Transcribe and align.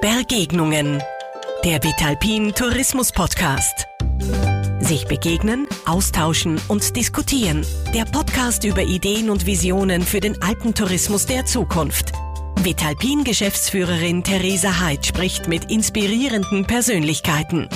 Bergegnungen. 0.00 1.02
Der 1.62 1.84
Vitalpin 1.84 2.54
Tourismus 2.54 3.12
Podcast. 3.12 3.86
Sich 4.78 5.04
begegnen, 5.06 5.66
austauschen 5.84 6.58
und 6.68 6.96
diskutieren. 6.96 7.66
Der 7.92 8.06
Podcast 8.06 8.64
über 8.64 8.82
Ideen 8.82 9.28
und 9.28 9.44
Visionen 9.44 10.00
für 10.00 10.20
den 10.20 10.40
Alpentourismus 10.40 11.26
der 11.26 11.44
Zukunft. 11.44 12.12
Vitalpin 12.62 13.24
Geschäftsführerin 13.24 14.24
Theresa 14.24 14.80
Heid 14.80 15.04
spricht 15.04 15.48
mit 15.48 15.70
inspirierenden 15.70 16.64
Persönlichkeiten. 16.64 17.68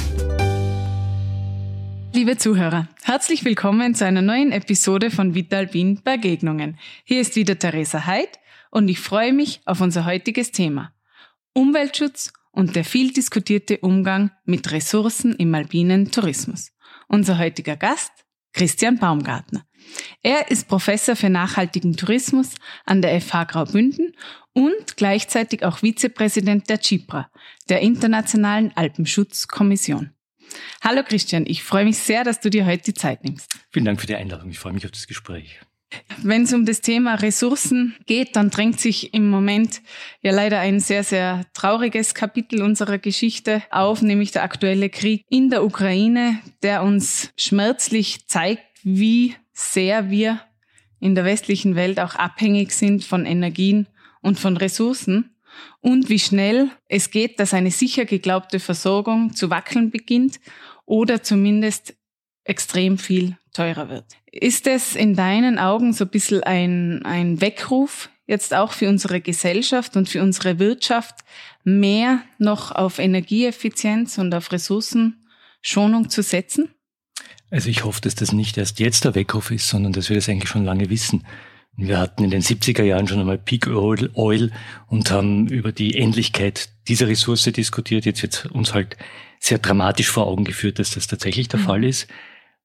Liebe 2.14 2.38
Zuhörer, 2.38 2.88
herzlich 3.02 3.44
willkommen 3.44 3.94
zu 3.94 4.06
einer 4.06 4.22
neuen 4.22 4.50
Episode 4.50 5.10
von 5.10 5.34
Vitalpin 5.34 6.00
Begegnungen. 6.02 6.78
Hier 7.04 7.20
ist 7.20 7.36
wieder 7.36 7.58
Theresa 7.58 8.06
Heid 8.06 8.38
und 8.70 8.88
ich 8.88 8.98
freue 8.98 9.34
mich 9.34 9.60
auf 9.66 9.82
unser 9.82 10.06
heutiges 10.06 10.50
Thema. 10.52 10.93
Umweltschutz 11.54 12.32
und 12.50 12.74
der 12.74 12.84
viel 12.84 13.12
diskutierte 13.12 13.78
Umgang 13.78 14.32
mit 14.44 14.72
Ressourcen 14.72 15.34
im 15.36 15.54
alpinen 15.54 16.10
Tourismus. 16.10 16.72
Unser 17.06 17.38
heutiger 17.38 17.76
Gast, 17.76 18.10
Christian 18.52 18.98
Baumgartner. 18.98 19.64
Er 20.22 20.50
ist 20.50 20.66
Professor 20.66 21.14
für 21.14 21.30
nachhaltigen 21.30 21.96
Tourismus 21.96 22.54
an 22.84 23.02
der 23.02 23.20
FH 23.20 23.44
Graubünden 23.44 24.16
und 24.52 24.96
gleichzeitig 24.96 25.64
auch 25.64 25.78
Vizepräsident 25.78 26.68
der 26.68 26.82
CIPRA, 26.82 27.30
der 27.68 27.80
Internationalen 27.80 28.72
Alpenschutzkommission. 28.76 30.10
Hallo 30.82 31.02
Christian, 31.04 31.46
ich 31.46 31.62
freue 31.62 31.84
mich 31.84 31.98
sehr, 31.98 32.24
dass 32.24 32.40
du 32.40 32.50
dir 32.50 32.66
heute 32.66 32.84
die 32.84 32.94
Zeit 32.94 33.22
nimmst. 33.22 33.50
Vielen 33.70 33.84
Dank 33.84 34.00
für 34.00 34.08
die 34.08 34.16
Einladung. 34.16 34.50
Ich 34.50 34.58
freue 34.58 34.72
mich 34.72 34.84
auf 34.84 34.92
das 34.92 35.06
Gespräch. 35.06 35.60
Wenn 36.22 36.42
es 36.42 36.52
um 36.52 36.64
das 36.66 36.80
Thema 36.80 37.14
Ressourcen 37.14 37.94
geht, 38.06 38.36
dann 38.36 38.50
drängt 38.50 38.80
sich 38.80 39.14
im 39.14 39.28
Moment 39.28 39.82
ja 40.22 40.32
leider 40.32 40.60
ein 40.60 40.80
sehr, 40.80 41.04
sehr 41.04 41.44
trauriges 41.54 42.14
Kapitel 42.14 42.62
unserer 42.62 42.98
Geschichte 42.98 43.62
auf, 43.70 44.02
nämlich 44.02 44.32
der 44.32 44.42
aktuelle 44.42 44.90
Krieg 44.90 45.24
in 45.28 45.50
der 45.50 45.64
Ukraine, 45.64 46.38
der 46.62 46.82
uns 46.82 47.32
schmerzlich 47.36 48.26
zeigt, 48.26 48.64
wie 48.82 49.34
sehr 49.52 50.10
wir 50.10 50.40
in 51.00 51.14
der 51.14 51.24
westlichen 51.24 51.74
Welt 51.74 52.00
auch 52.00 52.14
abhängig 52.14 52.72
sind 52.72 53.04
von 53.04 53.26
Energien 53.26 53.86
und 54.20 54.38
von 54.38 54.56
Ressourcen 54.56 55.34
und 55.80 56.08
wie 56.08 56.18
schnell 56.18 56.70
es 56.88 57.10
geht, 57.10 57.38
dass 57.38 57.54
eine 57.54 57.70
sicher 57.70 58.04
geglaubte 58.04 58.58
Versorgung 58.58 59.34
zu 59.34 59.50
wackeln 59.50 59.90
beginnt 59.90 60.40
oder 60.86 61.22
zumindest 61.22 61.94
extrem 62.44 62.98
viel 62.98 63.36
teurer 63.52 63.88
wird. 63.88 64.04
Ist 64.30 64.66
es 64.66 64.94
in 64.94 65.14
deinen 65.14 65.58
Augen 65.58 65.92
so 65.92 66.04
ein 66.04 66.10
bisschen 66.10 66.42
ein, 66.42 67.02
ein 67.04 67.40
Weckruf 67.40 68.10
jetzt 68.26 68.54
auch 68.54 68.72
für 68.72 68.88
unsere 68.88 69.20
Gesellschaft 69.20 69.96
und 69.96 70.08
für 70.08 70.22
unsere 70.22 70.58
Wirtschaft, 70.58 71.16
mehr 71.62 72.22
noch 72.38 72.72
auf 72.72 72.98
Energieeffizienz 72.98 74.18
und 74.18 74.34
auf 74.34 74.52
Ressourcenschonung 74.52 76.10
zu 76.10 76.22
setzen? 76.22 76.68
Also 77.50 77.68
ich 77.68 77.84
hoffe, 77.84 78.00
dass 78.00 78.14
das 78.14 78.32
nicht 78.32 78.58
erst 78.58 78.80
jetzt 78.80 79.04
der 79.04 79.14
Weckruf 79.14 79.50
ist, 79.50 79.68
sondern 79.68 79.92
dass 79.92 80.08
wir 80.08 80.16
das 80.16 80.28
eigentlich 80.28 80.48
schon 80.48 80.64
lange 80.64 80.90
wissen. 80.90 81.24
Wir 81.76 81.98
hatten 81.98 82.22
in 82.22 82.30
den 82.30 82.42
70er 82.42 82.82
Jahren 82.82 83.08
schon 83.08 83.18
einmal 83.18 83.38
Peak 83.38 83.66
Oil, 83.66 84.10
Oil 84.14 84.52
und 84.86 85.10
haben 85.10 85.48
über 85.48 85.72
die 85.72 85.96
Endlichkeit 85.96 86.68
dieser 86.86 87.08
Ressource 87.08 87.44
diskutiert. 87.44 88.04
Jetzt 88.04 88.22
wird 88.22 88.46
uns 88.46 88.74
halt 88.74 88.96
sehr 89.40 89.58
dramatisch 89.58 90.08
vor 90.08 90.26
Augen 90.26 90.44
geführt, 90.44 90.78
dass 90.78 90.92
das 90.92 91.06
tatsächlich 91.06 91.48
der 91.48 91.60
mhm. 91.60 91.64
Fall 91.64 91.84
ist. 91.84 92.06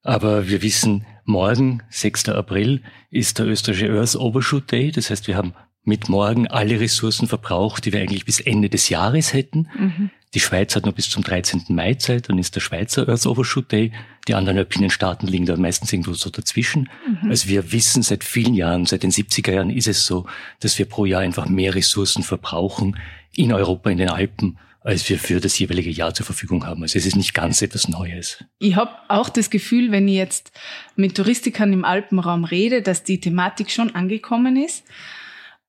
Aber 0.03 0.47
wir 0.47 0.61
wissen, 0.61 1.05
morgen, 1.25 1.83
6. 1.89 2.30
April, 2.30 2.81
ist 3.11 3.39
der 3.39 3.47
österreichische 3.47 3.92
Earth 3.92 4.16
Overshoot 4.16 4.72
Day. 4.72 4.92
Das 4.92 5.09
heißt, 5.09 5.28
wir 5.28 5.36
haben 5.36 5.53
mit 5.83 6.09
morgen 6.09 6.47
alle 6.47 6.80
Ressourcen 6.80 7.28
verbraucht, 7.28 7.86
die 7.86 7.94
wir 7.94 8.02
eigentlich 8.02 8.25
bis 8.25 8.39
Ende 8.39 8.70
des 8.70 8.89
Jahres 8.89 9.33
hätten. 9.33 9.67
Mhm. 9.77 10.09
Die 10.36 10.39
Schweiz 10.39 10.75
hat 10.75 10.86
noch 10.86 10.94
bis 10.94 11.09
zum 11.09 11.23
13. 11.23 11.64
Mai 11.70 11.95
Zeit, 11.95 12.30
dann 12.30 12.38
ist 12.38 12.55
der 12.55 12.59
Schweizer 12.59 13.09
Earth 13.09 13.25
Overshoot 13.25 13.72
Day. 13.72 13.92
Die 14.27 14.36
anderen 14.36 14.59
alpinen 14.59 14.92
Staaten 14.92 15.26
liegen 15.26 15.48
da 15.48 15.58
meistens 15.58 15.92
irgendwo 15.92 16.14
so 16.14 16.30
dazwischen. 16.30 16.89
Mhm. 17.08 17.31
Also 17.31 17.49
wir 17.49 17.71
wissen 17.71 18.04
seit 18.04 18.23
vielen 18.23 18.54
Jahren, 18.54 18.86
seit 18.86 19.02
den 19.02 19.11
70er 19.11 19.54
Jahren 19.54 19.71
ist 19.71 19.87
es 19.87 20.05
so, 20.05 20.27
dass 20.60 20.77
wir 20.77 20.86
pro 20.86 21.05
Jahr 21.05 21.21
einfach 21.21 21.49
mehr 21.49 21.73
Ressourcen 21.73 22.21
verbrauchen 22.21 22.98
in 23.33 23.52
Europa, 23.52 23.89
in 23.89 23.98
den 23.98 24.10
Alpen, 24.10 24.60
als 24.82 25.10
wir 25.10 25.20
für 25.20 25.40
das 25.40 25.60
jeweilige 25.60 25.90
Jahr 25.90 26.14
zur 26.14 26.26
Verfügung 26.26 26.66
haben. 26.66 26.84
Also 26.84 26.98
es 26.98 27.06
ist 27.06 27.16
nicht 27.16 27.34
ganz 27.34 27.62
etwas 27.62 27.90
Neues. 27.90 28.44
Ich 28.60 28.76
habe 28.76 28.92
auch 29.08 29.30
das 29.30 29.50
Gefühl, 29.50 29.92
wenn 29.92 30.08
ich 30.08 30.16
jetzt 30.16 30.52
mit 30.95 31.16
Touristikern 31.16 31.73
im 31.73 31.86
Alpenraum 31.86 32.45
rede, 32.45 32.82
dass 32.82 33.04
die 33.04 33.20
Thematik 33.20 33.72
schon 33.72 33.94
angekommen 33.95 34.56
ist. 34.56 34.86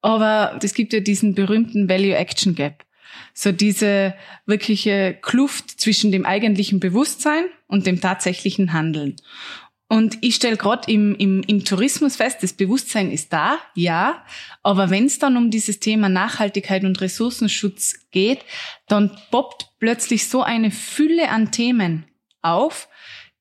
Aber 0.03 0.59
es 0.63 0.75
gibt 0.75 0.93
ja 0.93 1.01
diesen 1.01 1.35
berühmten 1.35 1.89
Value 1.89 2.15
Action 2.15 2.55
Gap. 2.55 2.85
So 3.35 3.53
diese 3.53 4.15
wirkliche 4.47 5.19
Kluft 5.21 5.81
zwischen 5.81 6.13
dem 6.13 6.25
eigentlichen 6.25 6.81
Bewusstsein 6.81 7.45
und 7.67 7.87
dem 7.87 8.01
tatsächlichen 8.01 8.73
Handeln. 8.73 9.17
Und 9.93 10.19
ich 10.21 10.37
stelle 10.37 10.57
gerade 10.57 10.89
im, 10.89 11.17
im, 11.17 11.43
im 11.49 11.65
Tourismus 11.65 12.15
fest, 12.15 12.45
das 12.45 12.53
Bewusstsein 12.53 13.11
ist 13.11 13.33
da, 13.33 13.59
ja, 13.75 14.25
aber 14.63 14.89
wenn 14.89 15.07
es 15.07 15.19
dann 15.19 15.37
um 15.37 15.51
dieses 15.51 15.81
Thema 15.81 16.09
Nachhaltigkeit 16.09 16.85
und 16.85 17.01
Ressourcenschutz 17.01 18.07
geht, 18.13 18.39
dann 18.87 19.11
poppt 19.33 19.67
plötzlich 19.81 20.29
so 20.29 20.45
eine 20.45 20.71
Fülle 20.71 21.29
an 21.31 21.51
Themen 21.51 22.05
auf, 22.41 22.89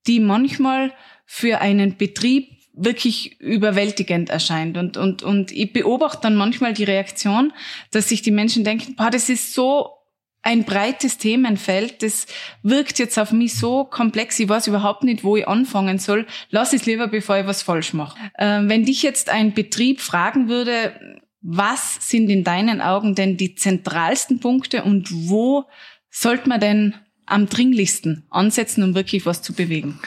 die 0.07 0.19
manchmal 0.19 0.91
für 1.23 1.61
einen 1.61 1.97
Betrieb 1.97 2.49
wirklich 2.73 3.39
überwältigend 3.39 4.31
erscheint. 4.31 4.75
Und, 4.75 4.97
und, 4.97 5.21
und 5.21 5.51
ich 5.51 5.71
beobachte 5.71 6.21
dann 6.23 6.35
manchmal 6.35 6.73
die 6.73 6.83
Reaktion, 6.83 7.53
dass 7.91 8.09
sich 8.09 8.23
die 8.23 8.31
Menschen 8.31 8.63
denken, 8.63 8.95
boah, 8.95 9.11
das 9.11 9.29
ist 9.29 9.53
so 9.53 9.98
ein 10.41 10.63
breites 10.63 11.17
Themenfeld, 11.17 12.01
das 12.01 12.25
wirkt 12.63 12.97
jetzt 12.99 13.19
auf 13.19 13.31
mich 13.31 13.55
so 13.55 13.83
komplex, 13.83 14.39
ich 14.39 14.47
weiß 14.47 14.67
überhaupt 14.67 15.03
nicht, 15.03 15.23
wo 15.23 15.35
ich 15.35 15.47
anfangen 15.47 15.99
soll. 15.99 16.25
Lass 16.49 16.73
es 16.73 16.85
lieber, 16.85 17.07
bevor 17.07 17.37
ich 17.37 17.45
was 17.45 17.61
falsch 17.61 17.93
mache. 17.93 18.17
Äh, 18.35 18.61
wenn 18.63 18.85
dich 18.85 19.03
jetzt 19.03 19.29
ein 19.29 19.53
Betrieb 19.53 19.99
fragen 19.99 20.47
würde, 20.47 21.19
was 21.41 22.09
sind 22.09 22.29
in 22.29 22.43
deinen 22.43 22.81
Augen 22.81 23.15
denn 23.15 23.37
die 23.37 23.55
zentralsten 23.55 24.39
Punkte 24.39 24.83
und 24.83 25.09
wo 25.11 25.65
sollte 26.09 26.49
man 26.49 26.59
denn 26.59 26.95
am 27.25 27.47
dringlichsten 27.47 28.25
ansetzen, 28.29 28.83
um 28.83 28.95
wirklich 28.95 29.25
was 29.25 29.41
zu 29.41 29.53
bewegen? 29.53 29.99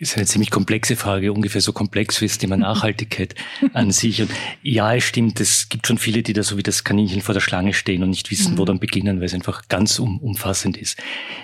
Ist 0.00 0.16
eine 0.16 0.26
ziemlich 0.26 0.50
komplexe 0.50 0.96
Frage, 0.96 1.32
ungefähr 1.32 1.60
so 1.60 1.72
komplex 1.72 2.20
wie 2.20 2.26
das 2.26 2.38
Thema 2.38 2.56
Nachhaltigkeit 2.56 3.34
an 3.72 3.90
sich. 3.92 4.22
Und 4.22 4.30
ja, 4.62 4.94
es 4.94 5.04
stimmt, 5.04 5.40
es 5.40 5.68
gibt 5.68 5.86
schon 5.86 5.98
viele, 5.98 6.22
die 6.22 6.32
da 6.32 6.42
so 6.42 6.56
wie 6.56 6.62
das 6.62 6.84
Kaninchen 6.84 7.22
vor 7.22 7.34
der 7.34 7.40
Schlange 7.40 7.72
stehen 7.74 8.02
und 8.02 8.10
nicht 8.10 8.30
wissen, 8.30 8.54
mhm. 8.54 8.58
wo 8.58 8.64
dann 8.64 8.78
beginnen, 8.78 9.18
weil 9.18 9.26
es 9.26 9.34
einfach 9.34 9.68
ganz 9.68 9.98
um, 9.98 10.18
umfassend 10.18 10.76
ist. 10.76 10.98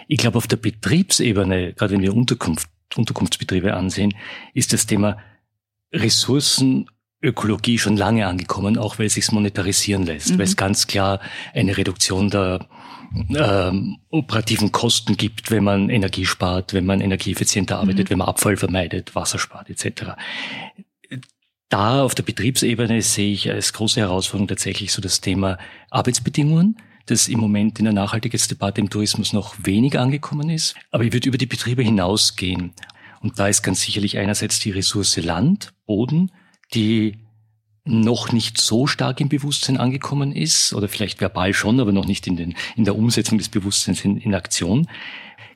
Ich 0.08 0.18
glaube, 0.18 0.38
auf 0.38 0.46
der 0.46 0.56
Betriebsebene, 0.56 1.74
gerade 1.74 1.94
wenn 1.94 2.02
wir 2.02 2.14
Unterkunft, 2.14 2.68
Unterkunftsbetriebe 2.96 3.74
ansehen, 3.74 4.14
ist 4.54 4.72
das 4.72 4.86
Thema 4.86 5.18
Ressourcenökologie 7.22 7.78
schon 7.78 7.96
lange 7.96 8.26
angekommen, 8.26 8.78
auch 8.78 8.98
weil 8.98 9.06
es 9.06 9.14
sich 9.14 9.30
monetarisieren 9.32 10.04
lässt, 10.04 10.30
mhm. 10.30 10.38
weil 10.38 10.46
es 10.46 10.56
ganz 10.56 10.86
klar 10.86 11.20
eine 11.54 11.76
Reduktion 11.76 12.30
der 12.30 12.66
ähm, 13.34 13.98
operativen 14.10 14.72
Kosten 14.72 15.16
gibt, 15.16 15.50
wenn 15.50 15.64
man 15.64 15.90
Energie 15.90 16.26
spart, 16.26 16.72
wenn 16.72 16.86
man 16.86 17.00
energieeffizienter 17.00 17.78
arbeitet, 17.78 18.06
mhm. 18.06 18.10
wenn 18.10 18.18
man 18.18 18.28
Abfall 18.28 18.56
vermeidet, 18.56 19.14
Wasser 19.14 19.38
spart 19.38 19.68
etc. 19.68 20.12
Da 21.68 22.02
auf 22.02 22.14
der 22.14 22.22
Betriebsebene 22.22 23.02
sehe 23.02 23.32
ich 23.32 23.50
als 23.50 23.72
große 23.72 24.00
Herausforderung 24.00 24.48
tatsächlich 24.48 24.92
so 24.92 25.00
das 25.02 25.20
Thema 25.20 25.58
Arbeitsbedingungen, 25.90 26.76
das 27.06 27.28
im 27.28 27.40
Moment 27.40 27.78
in 27.78 27.84
der 27.84 27.94
Nachhaltigkeitsdebatte 27.94 28.80
im 28.80 28.90
Tourismus 28.90 29.32
noch 29.32 29.54
wenig 29.62 29.98
angekommen 29.98 30.50
ist. 30.50 30.74
Aber 30.90 31.04
ich 31.04 31.12
würde 31.12 31.28
über 31.28 31.38
die 31.38 31.46
Betriebe 31.46 31.82
hinausgehen. 31.82 32.72
Und 33.20 33.38
da 33.38 33.48
ist 33.48 33.62
ganz 33.62 33.82
sicherlich 33.82 34.18
einerseits 34.18 34.60
die 34.60 34.70
Ressource 34.70 35.16
Land, 35.18 35.72
Boden, 35.86 36.30
die 36.74 37.18
noch 37.84 38.32
nicht 38.32 38.60
so 38.60 38.86
stark 38.86 39.20
im 39.20 39.28
Bewusstsein 39.28 39.78
angekommen 39.78 40.32
ist 40.32 40.72
oder 40.74 40.88
vielleicht 40.88 41.20
verbal 41.20 41.54
schon, 41.54 41.80
aber 41.80 41.92
noch 41.92 42.06
nicht 42.06 42.26
in, 42.26 42.36
den, 42.36 42.54
in 42.76 42.84
der 42.84 42.96
Umsetzung 42.96 43.38
des 43.38 43.48
Bewusstseins 43.48 44.04
in, 44.04 44.16
in 44.16 44.34
Aktion. 44.34 44.86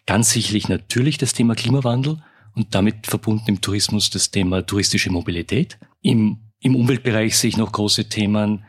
Ganz 0.07 0.31
sicherlich 0.31 0.69
natürlich 0.69 1.19
das 1.19 1.33
Thema 1.33 1.55
Klimawandel 1.55 2.23
und 2.55 2.75
damit 2.75 3.07
verbunden 3.07 3.45
im 3.49 3.61
Tourismus 3.61 4.11
das 4.11 4.31
Thema 4.31 4.65
touristische 4.65 5.11
Mobilität. 5.11 5.79
Im, 6.03 6.39
im 6.61 6.77
Umweltbereich 6.77 7.37
sehe 7.37 7.49
ich 7.49 7.57
noch 7.57 7.73
große 7.73 8.09
Themen. 8.09 8.65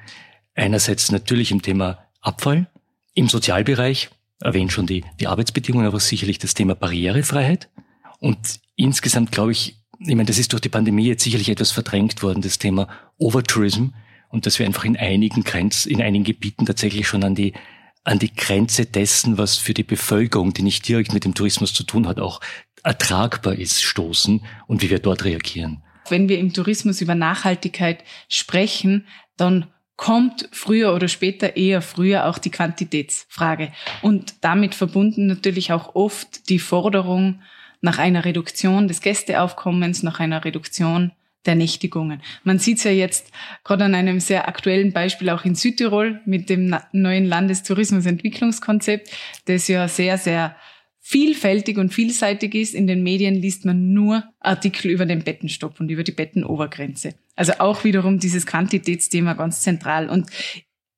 Einerseits 0.53 1.11
natürlich 1.11 1.51
im 1.51 1.61
Thema 1.61 1.99
Abfall, 2.21 2.67
im 3.13 3.29
Sozialbereich, 3.29 4.09
erwähnt 4.41 4.71
schon 4.71 4.85
die, 4.85 5.03
die 5.19 5.27
Arbeitsbedingungen, 5.27 5.87
aber 5.87 5.99
sicherlich 5.99 6.39
das 6.39 6.53
Thema 6.53 6.75
Barrierefreiheit. 6.75 7.69
Und 8.19 8.59
insgesamt 8.75 9.31
glaube 9.31 9.51
ich, 9.51 9.77
ich 9.99 10.15
meine, 10.15 10.25
das 10.25 10.37
ist 10.37 10.51
durch 10.51 10.61
die 10.61 10.69
Pandemie 10.69 11.07
jetzt 11.07 11.23
sicherlich 11.23 11.49
etwas 11.49 11.71
verdrängt 11.71 12.21
worden, 12.23 12.41
das 12.41 12.59
Thema 12.59 12.87
Overtourism 13.17 13.87
und 14.29 14.45
dass 14.45 14.59
wir 14.59 14.65
einfach 14.65 14.85
in 14.85 14.97
einigen 14.97 15.43
Grenz, 15.43 15.85
in 15.85 16.01
einigen 16.01 16.25
Gebieten 16.25 16.65
tatsächlich 16.65 17.07
schon 17.07 17.23
an 17.23 17.35
die 17.35 17.53
an 18.05 18.19
die 18.19 18.33
Grenze 18.33 18.85
dessen, 18.85 19.39
was 19.39 19.57
für 19.57 19.73
die 19.73 19.83
Bevölkerung, 19.83 20.53
die 20.53 20.61
nicht 20.61 20.87
direkt 20.87 21.11
mit 21.11 21.25
dem 21.25 21.33
Tourismus 21.33 21.73
zu 21.73 21.83
tun 21.83 22.07
hat, 22.07 22.19
auch 22.19 22.39
ertragbar 22.83 23.55
ist, 23.55 23.81
stoßen 23.81 24.41
und 24.67 24.83
wie 24.83 24.91
wir 24.91 24.99
dort 24.99 25.25
reagieren. 25.25 25.81
Wenn 26.07 26.29
wir 26.29 26.37
im 26.37 26.53
Tourismus 26.53 27.01
über 27.01 27.15
Nachhaltigkeit 27.15 28.03
sprechen, 28.29 29.07
dann 29.37 29.65
kommt 29.95 30.47
früher 30.51 30.93
oder 30.93 31.07
später 31.07 31.55
eher 31.55 31.81
früher 31.81 32.27
auch 32.27 32.37
die 32.37 32.51
Quantitätsfrage. 32.51 33.71
Und 34.03 34.35
damit 34.41 34.75
verbunden 34.75 35.25
natürlich 35.25 35.71
auch 35.71 35.95
oft 35.95 36.49
die 36.49 36.59
Forderung 36.59 37.41
nach 37.81 37.97
einer 37.97 38.25
Reduktion 38.25 38.87
des 38.87 39.01
Gästeaufkommens, 39.01 40.03
nach 40.03 40.19
einer 40.19 40.43
Reduktion 40.43 41.11
der 41.45 41.55
Nächtigungen. 41.55 42.21
Man 42.43 42.59
sieht 42.59 42.79
es 42.79 42.83
ja 42.83 42.91
jetzt 42.91 43.31
gerade 43.63 43.85
an 43.85 43.95
einem 43.95 44.19
sehr 44.19 44.47
aktuellen 44.47 44.93
Beispiel 44.93 45.29
auch 45.29 45.45
in 45.45 45.55
Südtirol 45.55 46.21
mit 46.25 46.49
dem 46.49 46.75
neuen 46.91 47.25
Landestourismusentwicklungskonzept, 47.25 49.09
das 49.45 49.67
ja 49.67 49.87
sehr, 49.87 50.17
sehr 50.17 50.55
vielfältig 50.99 51.77
und 51.77 51.93
vielseitig 51.93 52.55
ist. 52.55 52.73
In 52.73 52.87
den 52.87 53.03
Medien 53.03 53.35
liest 53.35 53.63
man 53.63 53.93
nur 53.93 54.23
Artikel 54.39 54.89
über 54.89 55.05
den 55.05 55.23
Bettenstopp 55.23 55.79
und 55.79 55.89
über 55.89 56.03
die 56.03 56.11
Bettenobergrenze. 56.11 57.13
Also 57.35 57.53
auch 57.59 57.83
wiederum 57.83 58.17
dieses 58.17 58.47
Quantitätsthema 58.47 59.33
ganz 59.33 59.61
zentral. 59.61 60.09
Und 60.09 60.31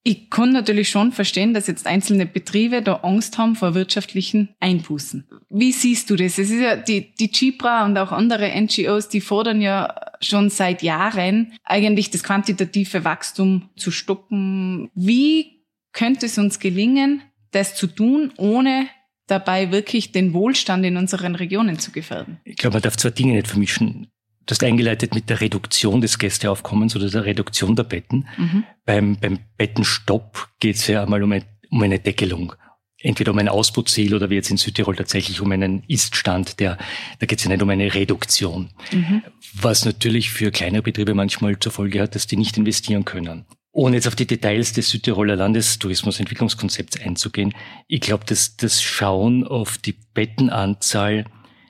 ich 0.08 0.30
kann 0.30 0.54
natürlich 0.54 0.88
schon 0.88 1.12
verstehen, 1.12 1.54
dass 1.54 1.68
jetzt 1.68 1.86
einzelne 1.86 2.26
Betriebe 2.26 2.82
da 2.82 2.94
Angst 3.04 3.38
haben 3.38 3.58
vor 3.58 3.76
wirtschaftlichen 3.76 4.56
Einbußen. 4.62 5.28
Wie 5.50 5.74
siehst 5.74 6.10
du 6.10 6.16
das? 6.16 6.40
Es 6.40 6.50
ist 6.50 6.62
ja 6.62 6.78
die, 6.78 7.14
die 7.14 7.30
Chipra 7.30 7.84
und 7.84 7.98
auch 7.98 8.14
andere 8.14 8.50
NGOs, 8.50 9.10
die 9.10 9.20
fordern 9.20 9.60
ja 9.60 9.94
schon 10.22 10.50
seit 10.50 10.82
Jahren 10.82 11.52
eigentlich 11.66 12.10
das 12.10 12.24
quantitative 12.24 13.04
Wachstum 13.04 13.70
zu 13.76 13.92
stoppen. 13.92 14.90
Wie 14.96 15.66
könnte 15.92 16.28
es 16.28 16.38
uns 16.38 16.60
gelingen, 16.60 17.22
das 17.52 17.76
zu 17.76 17.88
tun, 17.88 18.32
ohne 18.38 18.88
dabei 19.28 19.74
wirklich 19.74 20.14
den 20.14 20.32
Wohlstand 20.32 20.86
in 20.86 20.96
unseren 20.96 21.36
Regionen 21.36 21.80
zu 21.80 21.92
gefährden? 21.92 22.40
Ich 22.46 22.56
glaube, 22.56 22.76
man 22.76 22.82
darf 22.82 22.96
zwei 22.96 23.10
Dinge 23.10 23.34
nicht 23.34 23.50
vermischen. 23.50 24.08
Du 24.48 24.52
hast 24.52 24.64
eingeleitet 24.64 25.14
mit 25.14 25.30
der 25.30 25.42
Reduktion 25.42 26.00
des 26.00 26.18
Gästeaufkommens 26.20 26.96
oder 26.96 27.10
der 27.10 27.26
Reduktion 27.26 27.76
der 27.76 27.84
Betten. 27.84 28.28
Mhm. 28.38 28.64
Beim, 28.86 29.18
beim 29.20 29.40
Bettenstopp 29.58 30.48
geht 30.62 30.78
es 30.78 30.88
ja 30.88 31.04
einmal 31.04 31.22
um 31.22 31.34
eine, 31.34 31.46
um 31.70 31.84
eine 31.84 32.00
Deckelung. 32.00 32.54
Entweder 33.00 33.34
um 33.34 33.38
ein 33.40 33.50
Ausbauziel 33.50 34.16
oder 34.16 34.30
wie 34.30 34.36
jetzt 34.36 34.50
in 34.50 34.56
Südtirol 34.56 34.96
tatsächlich 34.96 35.42
um 35.42 35.52
einen 35.52 35.84
Iststand, 35.88 36.62
der, 36.62 36.78
da 37.20 37.26
geht 37.26 37.40
es 37.40 37.44
ja 37.44 37.52
nicht 37.52 37.62
um 37.62 37.70
eine 37.70 37.94
Reduktion. 37.94 38.70
Mhm. 38.92 39.22
Was 39.54 39.84
natürlich 39.84 40.32
für 40.32 40.50
kleine 40.50 40.82
Betriebe 40.82 41.14
manchmal 41.14 41.60
zur 41.60 41.74
Folge 41.74 42.02
hat, 42.02 42.16
dass 42.16 42.26
die 42.26 42.38
nicht 42.38 42.58
investieren 42.58 43.04
können. 43.04 43.46
Ohne 43.74 43.98
jetzt 43.98 44.08
auf 44.08 44.16
die 44.16 44.26
Details 44.26 44.72
des 44.72 44.90
Südtiroler 44.90 45.36
Landestourismusentwicklungskonzepts 45.36 47.02
einzugehen, 47.02 47.54
ich 47.88 48.00
glaube, 48.00 48.24
dass 48.26 48.56
das 48.56 48.82
Schauen 48.82 49.46
auf 49.46 49.78
die 49.78 49.96
Bettenanzahl 50.14 51.26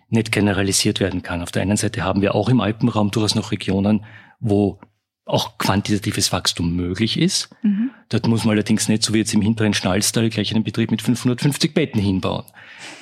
nicht 0.09 0.31
generalisiert 0.31 0.99
werden 0.99 1.21
kann. 1.21 1.41
Auf 1.41 1.51
der 1.51 1.61
einen 1.61 1.77
Seite 1.77 2.03
haben 2.03 2.21
wir 2.21 2.35
auch 2.35 2.49
im 2.49 2.61
Alpenraum 2.61 3.11
durchaus 3.11 3.35
noch 3.35 3.51
Regionen, 3.51 4.05
wo 4.39 4.79
auch 5.27 5.57
quantitatives 5.57 6.31
Wachstum 6.31 6.75
möglich 6.75 7.19
ist. 7.19 7.49
Mhm. 7.61 7.91
Dort 8.09 8.27
muss 8.27 8.45
man 8.45 8.53
allerdings 8.53 8.87
nicht, 8.87 9.03
so 9.03 9.13
wie 9.13 9.19
jetzt 9.19 9.33
im 9.33 9.41
hinteren 9.41 9.73
Schnalstal, 9.73 10.29
gleich 10.29 10.53
einen 10.53 10.63
Betrieb 10.63 10.89
mit 10.89 11.01
550 11.01 11.73
Betten 11.73 12.01
hinbauen. 12.01 12.45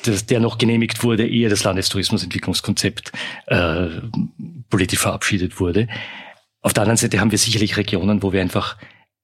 Das, 0.03 0.25
der 0.25 0.39
noch 0.39 0.57
genehmigt 0.57 1.03
wurde, 1.03 1.27
ehe 1.27 1.49
das 1.49 1.63
Landestourismusentwicklungskonzept 1.63 3.11
äh, 3.45 3.87
politisch 4.69 4.99
verabschiedet 4.99 5.59
wurde. 5.59 5.87
Auf 6.61 6.73
der 6.73 6.81
anderen 6.81 6.97
Seite 6.97 7.19
haben 7.19 7.31
wir 7.31 7.37
sicherlich 7.37 7.77
Regionen, 7.77 8.23
wo 8.23 8.33
wir 8.33 8.41
einfach, 8.41 8.77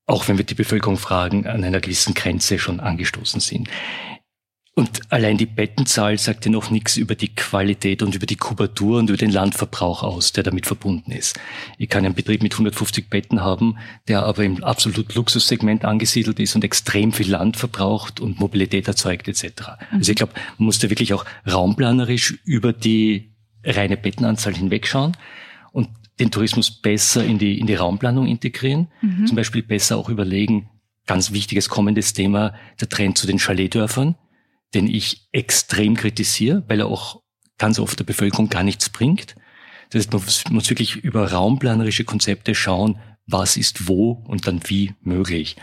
auch 0.06 0.28
wenn 0.28 0.38
wir 0.38 0.46
die 0.46 0.54
Bevölkerung 0.54 0.98
fragen, 0.98 1.48
an 1.48 1.64
einer 1.64 1.80
gewissen 1.80 2.14
Grenze 2.14 2.60
schon 2.60 2.80
angestoßen 2.80 3.40
sind. 3.40 3.68
Und 4.74 5.02
allein 5.12 5.38
die 5.38 5.48
Bettenzahl 5.48 6.18
sagt 6.18 6.46
ja 6.46 6.52
noch 6.52 6.72
nichts 6.72 6.96
über 6.96 7.14
die 7.14 7.36
Qualität 7.36 8.02
und 8.02 8.16
über 8.16 8.26
die 8.26 8.38
Kubatur 8.38 9.00
und 9.00 9.10
über 9.10 9.18
den 9.18 9.30
Landverbrauch 9.30 10.02
aus, 10.02 10.32
der 10.32 10.44
damit 10.44 10.66
verbunden 10.66 11.12
ist. 11.12 11.38
Ich 11.78 11.90
kann 11.90 12.06
einen 12.06 12.16
Betrieb 12.16 12.42
mit 12.42 12.54
150 12.54 13.10
Betten 13.10 13.42
haben, 13.42 13.78
der 14.08 14.24
aber 14.24 14.46
im 14.46 14.64
absolut 14.64 15.14
Luxussegment 15.14 15.84
angesiedelt 15.84 16.40
ist 16.40 16.56
und 16.56 16.64
extrem 16.64 17.12
viel 17.12 17.30
Land 17.30 17.58
verbraucht 17.58 18.22
und 18.22 18.40
Mobilität 18.40 18.88
erzeugt 18.88 19.28
etc. 19.28 19.72
Also 19.92 20.12
ich 20.12 20.16
glaube, 20.16 20.34
man 20.58 20.68
muss 20.68 20.80
da 20.80 20.90
wirklich 20.90 21.14
auch 21.14 21.26
raumplanerisch 21.46 22.40
über 22.46 22.72
die 22.72 23.36
reine 23.66 23.98
Bettenanzahl 23.98 24.56
hinwegschauen 24.56 25.18
und 25.74 25.90
den 26.22 26.32
Tourismus 26.32 26.72
besser 26.72 27.26
in 27.26 27.40
die, 27.40 27.60
in 27.60 27.68
die 27.68 27.76
Raumplanung 27.76 28.26
integrieren. 28.26 28.88
Mhm. 29.02 29.28
Zum 29.28 29.36
Beispiel 29.36 29.64
besser 29.64 29.98
auch 29.98 30.08
überlegen, 30.08 30.70
ganz 31.08 31.34
wichtiges 31.34 31.68
kommendes 31.68 32.14
Thema, 32.14 32.54
der 32.80 32.88
Trend 32.88 33.18
zu 33.18 33.28
den 33.28 33.38
Chaletdörfern 33.38 34.16
den 34.74 34.88
ich 34.88 35.28
extrem 35.32 35.96
kritisiere, 35.96 36.64
weil 36.68 36.80
er 36.80 36.88
auch 36.88 37.22
ganz 37.58 37.80
oft 37.80 38.00
der 38.00 38.06
Bevölkerung 38.06 38.50
gar 38.50 38.64
nichts 38.64 38.90
bringt. 38.90 39.36
Das 39.90 40.06
heißt, 40.06 40.14
man 40.46 40.56
muss 40.56 40.70
wirklich 40.70 40.96
über 40.98 41.32
raumplanerische 41.32 42.06
Konzepte 42.06 42.56
schauen, 42.56 42.98
was 43.28 43.58
ist 43.58 43.88
wo 43.88 44.24
und 44.28 44.48
dann 44.48 44.62
wie 44.66 44.94
möglich. 45.02 45.56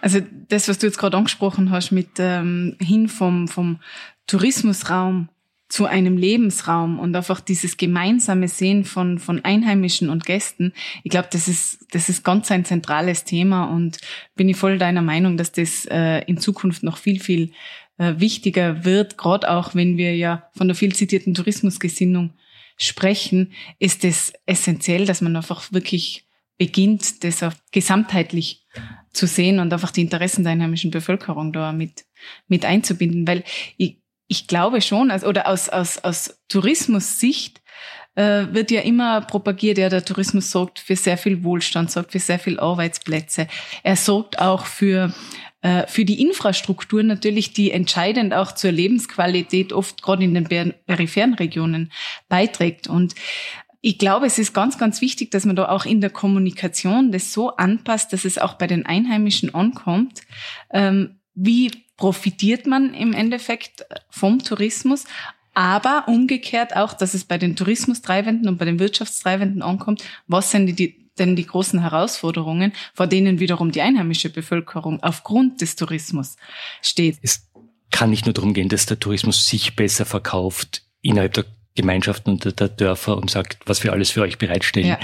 Also 0.00 0.20
das, 0.48 0.68
was 0.68 0.78
du 0.78 0.86
jetzt 0.86 0.98
gerade 0.98 1.16
angesprochen 1.16 1.70
hast, 1.70 1.90
mit 1.90 2.10
ähm, 2.18 2.76
hin 2.80 3.08
vom, 3.08 3.48
vom 3.48 3.80
Tourismusraum 4.26 5.28
zu 5.68 5.86
einem 5.86 6.16
Lebensraum 6.16 6.98
und 6.98 7.16
einfach 7.16 7.40
dieses 7.40 7.76
gemeinsame 7.76 8.48
Sehen 8.48 8.84
von, 8.84 9.18
von 9.18 9.44
Einheimischen 9.44 10.08
und 10.08 10.24
Gästen. 10.24 10.72
Ich 11.02 11.10
glaube, 11.10 11.28
das 11.32 11.48
ist, 11.48 11.86
das 11.90 12.08
ist 12.08 12.22
ganz 12.22 12.50
ein 12.50 12.64
zentrales 12.64 13.24
Thema 13.24 13.64
und 13.64 13.98
bin 14.36 14.48
ich 14.48 14.56
voll 14.56 14.78
deiner 14.78 15.02
Meinung, 15.02 15.36
dass 15.36 15.52
das 15.52 15.86
äh, 15.86 16.20
in 16.26 16.36
Zukunft 16.38 16.82
noch 16.82 16.98
viel, 16.98 17.18
viel 17.18 17.50
äh, 17.98 18.14
wichtiger 18.18 18.84
wird, 18.84 19.18
gerade 19.18 19.50
auch 19.50 19.74
wenn 19.74 19.96
wir 19.96 20.16
ja 20.16 20.48
von 20.56 20.68
der 20.68 20.74
viel 20.74 20.94
zitierten 20.94 21.34
Tourismusgesinnung 21.34 22.34
sprechen, 22.76 23.52
ist 23.78 24.04
es 24.04 24.32
essentiell, 24.46 25.06
dass 25.06 25.20
man 25.20 25.36
einfach 25.36 25.72
wirklich 25.72 26.26
beginnt, 26.58 27.24
das 27.24 27.42
auch 27.42 27.52
gesamtheitlich 27.72 28.64
zu 29.12 29.26
sehen 29.26 29.58
und 29.58 29.72
einfach 29.72 29.90
die 29.90 30.02
Interessen 30.02 30.44
der 30.44 30.52
einheimischen 30.52 30.90
Bevölkerung 30.90 31.52
da 31.52 31.72
mit, 31.72 32.04
mit 32.48 32.64
einzubinden, 32.64 33.26
weil 33.26 33.44
ich, 33.76 33.98
ich 34.26 34.46
glaube 34.46 34.80
schon, 34.80 35.10
also, 35.10 35.26
oder 35.28 35.48
aus, 35.48 35.68
aus, 35.68 35.98
aus 35.98 36.40
Tourismus-Sicht 36.48 37.62
äh, 38.14 38.46
wird 38.50 38.70
ja 38.70 38.80
immer 38.80 39.20
propagiert, 39.22 39.78
ja, 39.78 39.88
der 39.88 40.04
Tourismus 40.04 40.50
sorgt 40.50 40.78
für 40.78 40.96
sehr 40.96 41.18
viel 41.18 41.42
Wohlstand, 41.44 41.90
sorgt 41.90 42.12
für 42.12 42.18
sehr 42.18 42.38
viel 42.38 42.60
Arbeitsplätze. 42.60 43.48
Er 43.82 43.96
sorgt 43.96 44.38
auch 44.38 44.66
für 44.66 45.12
äh, 45.64 45.86
für 45.86 46.04
die 46.04 46.20
Infrastruktur 46.20 47.02
natürlich, 47.02 47.54
die 47.54 47.70
entscheidend 47.70 48.34
auch 48.34 48.52
zur 48.52 48.70
Lebensqualität 48.70 49.72
oft 49.72 50.02
gerade 50.02 50.22
in 50.22 50.34
den 50.34 50.74
peripheren 50.86 51.32
Regionen 51.34 51.90
beiträgt. 52.28 52.86
Und 52.86 53.14
ich 53.80 53.98
glaube, 53.98 54.26
es 54.26 54.38
ist 54.38 54.52
ganz, 54.52 54.76
ganz 54.76 55.00
wichtig, 55.00 55.30
dass 55.30 55.46
man 55.46 55.56
da 55.56 55.70
auch 55.70 55.86
in 55.86 56.02
der 56.02 56.10
Kommunikation 56.10 57.12
das 57.12 57.32
so 57.32 57.56
anpasst, 57.56 58.12
dass 58.12 58.26
es 58.26 58.36
auch 58.36 58.54
bei 58.54 58.66
den 58.66 58.84
Einheimischen 58.84 59.54
ankommt. 59.54 60.20
Ähm, 60.70 61.18
wie 61.34 61.70
profitiert 61.96 62.66
man 62.66 62.92
im 62.92 63.12
Endeffekt 63.12 63.86
vom 64.10 64.40
Tourismus? 64.40 65.04
Aber 65.54 66.04
umgekehrt 66.08 66.76
auch, 66.76 66.92
dass 66.92 67.14
es 67.14 67.24
bei 67.24 67.38
den 67.38 67.56
Tourismustreibenden 67.56 68.48
und 68.48 68.58
bei 68.58 68.64
den 68.64 68.78
Wirtschaftstreibenden 68.78 69.62
ankommt. 69.62 70.02
Was 70.26 70.50
sind 70.50 70.78
die, 70.78 71.10
denn 71.18 71.36
die 71.36 71.46
großen 71.46 71.80
Herausforderungen, 71.80 72.72
vor 72.92 73.06
denen 73.06 73.38
wiederum 73.40 73.70
die 73.70 73.80
einheimische 73.80 74.30
Bevölkerung 74.30 75.02
aufgrund 75.02 75.60
des 75.60 75.76
Tourismus 75.76 76.36
steht. 76.82 77.18
Es 77.22 77.48
kann 77.90 78.10
nicht 78.10 78.26
nur 78.26 78.32
darum 78.32 78.54
gehen, 78.54 78.68
dass 78.68 78.86
der 78.86 78.98
Tourismus 78.98 79.46
sich 79.46 79.76
besser 79.76 80.04
verkauft 80.04 80.82
innerhalb 81.00 81.34
der 81.34 81.44
Gemeinschaften 81.76 82.30
und 82.30 82.60
der 82.60 82.68
Dörfer 82.68 83.16
und 83.16 83.30
sagt, 83.30 83.58
was 83.66 83.82
wir 83.82 83.92
alles 83.92 84.10
für 84.10 84.22
euch 84.22 84.38
bereitstellen. 84.38 84.86
Ja. 84.86 84.98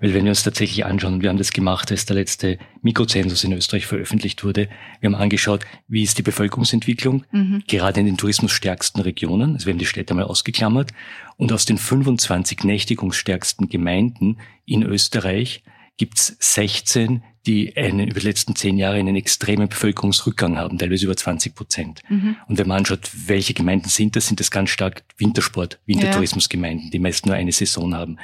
Weil 0.00 0.12
wenn 0.12 0.24
wir 0.24 0.30
uns 0.30 0.42
tatsächlich 0.42 0.84
anschauen, 0.84 1.22
wir 1.22 1.28
haben 1.28 1.38
das 1.38 1.52
gemacht, 1.52 1.90
als 1.92 2.04
der 2.04 2.16
letzte 2.16 2.58
Mikrozensus 2.82 3.44
in 3.44 3.52
Österreich 3.52 3.86
veröffentlicht 3.86 4.42
wurde. 4.42 4.68
Wir 5.00 5.08
haben 5.08 5.14
angeschaut, 5.14 5.64
wie 5.86 6.02
ist 6.02 6.18
die 6.18 6.22
Bevölkerungsentwicklung, 6.22 7.24
mhm. 7.30 7.62
gerade 7.68 8.00
in 8.00 8.06
den 8.06 8.16
tourismusstärksten 8.16 9.02
Regionen. 9.02 9.54
Also 9.54 9.66
wir 9.66 9.72
haben 9.72 9.78
die 9.78 9.86
Städte 9.86 10.14
mal 10.14 10.24
ausgeklammert. 10.24 10.90
Und 11.36 11.52
aus 11.52 11.64
den 11.64 11.78
25 11.78 12.64
nächtigungsstärksten 12.64 13.68
Gemeinden 13.68 14.38
in 14.64 14.82
Österreich 14.82 15.62
gibt's 15.96 16.36
16, 16.40 17.22
die 17.46 17.76
einen, 17.76 18.08
über 18.08 18.20
die 18.20 18.26
letzten 18.26 18.56
zehn 18.56 18.76
Jahre 18.76 18.96
einen 18.96 19.16
extremen 19.16 19.68
Bevölkerungsrückgang 19.68 20.58
haben, 20.58 20.78
teilweise 20.78 21.06
über 21.06 21.16
20 21.16 21.54
Prozent. 21.54 22.02
Mhm. 22.08 22.36
Und 22.48 22.58
wenn 22.58 22.66
man 22.66 22.78
anschaut, 22.78 23.08
welche 23.26 23.54
Gemeinden 23.54 23.88
sind 23.88 24.16
das, 24.16 24.26
sind 24.26 24.40
das 24.40 24.50
ganz 24.50 24.70
stark 24.70 25.04
Wintersport, 25.16 25.78
Wintertourismusgemeinden, 25.86 26.90
die 26.90 26.98
meist 26.98 27.24
nur 27.24 27.36
eine 27.36 27.52
Saison 27.52 27.94
haben. 27.94 28.18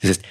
Das 0.00 0.10
heißt, 0.10 0.22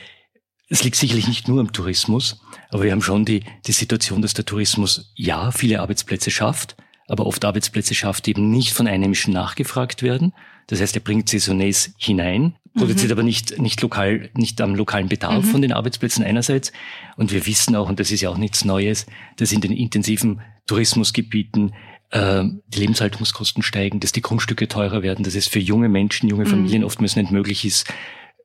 es 0.69 0.83
liegt 0.83 0.95
sicherlich 0.95 1.27
nicht 1.27 1.47
nur 1.47 1.59
am 1.59 1.71
Tourismus, 1.71 2.41
aber 2.69 2.83
wir 2.83 2.91
haben 2.91 3.01
schon 3.01 3.25
die, 3.25 3.43
die 3.65 3.71
Situation, 3.71 4.21
dass 4.21 4.33
der 4.33 4.45
Tourismus 4.45 5.11
ja 5.15 5.51
viele 5.51 5.79
Arbeitsplätze 5.81 6.31
schafft, 6.31 6.75
aber 7.07 7.25
oft 7.25 7.45
Arbeitsplätze 7.45 7.95
schafft, 7.95 8.25
die 8.25 8.31
eben 8.31 8.49
nicht 8.49 8.73
von 8.73 8.87
Einheimischen 8.87 9.33
nachgefragt 9.33 10.03
werden. 10.03 10.33
Das 10.67 10.81
heißt, 10.81 10.95
er 10.95 11.01
bringt 11.01 11.29
Saisonés 11.29 11.91
hinein, 11.97 12.55
produziert 12.77 13.09
mhm. 13.09 13.11
aber 13.13 13.23
nicht, 13.23 13.59
nicht 13.59 13.81
lokal, 13.81 14.29
nicht 14.33 14.61
am 14.61 14.75
lokalen 14.75 15.09
Bedarf 15.09 15.45
mhm. 15.45 15.49
von 15.49 15.61
den 15.61 15.73
Arbeitsplätzen 15.73 16.23
einerseits. 16.23 16.71
Und 17.15 17.31
wir 17.31 17.45
wissen 17.45 17.75
auch, 17.75 17.89
und 17.89 17.99
das 17.99 18.11
ist 18.11 18.21
ja 18.21 18.29
auch 18.29 18.37
nichts 18.37 18.63
Neues, 18.63 19.05
dass 19.35 19.51
in 19.51 19.61
den 19.61 19.71
intensiven 19.71 20.41
Tourismusgebieten 20.67 21.73
äh, 22.11 22.43
die 22.67 22.79
Lebenshaltungskosten 22.79 23.63
steigen, 23.63 23.99
dass 23.99 24.11
die 24.11 24.21
Grundstücke 24.21 24.67
teurer 24.67 25.03
werden, 25.03 25.23
dass 25.23 25.35
es 25.35 25.47
für 25.47 25.59
junge 25.59 25.89
Menschen, 25.89 26.29
junge 26.29 26.45
mhm. 26.45 26.49
Familien 26.49 26.81
mhm. 26.81 26.87
oftmals 26.87 27.15
nicht 27.15 27.31
möglich 27.31 27.65
ist, 27.65 27.91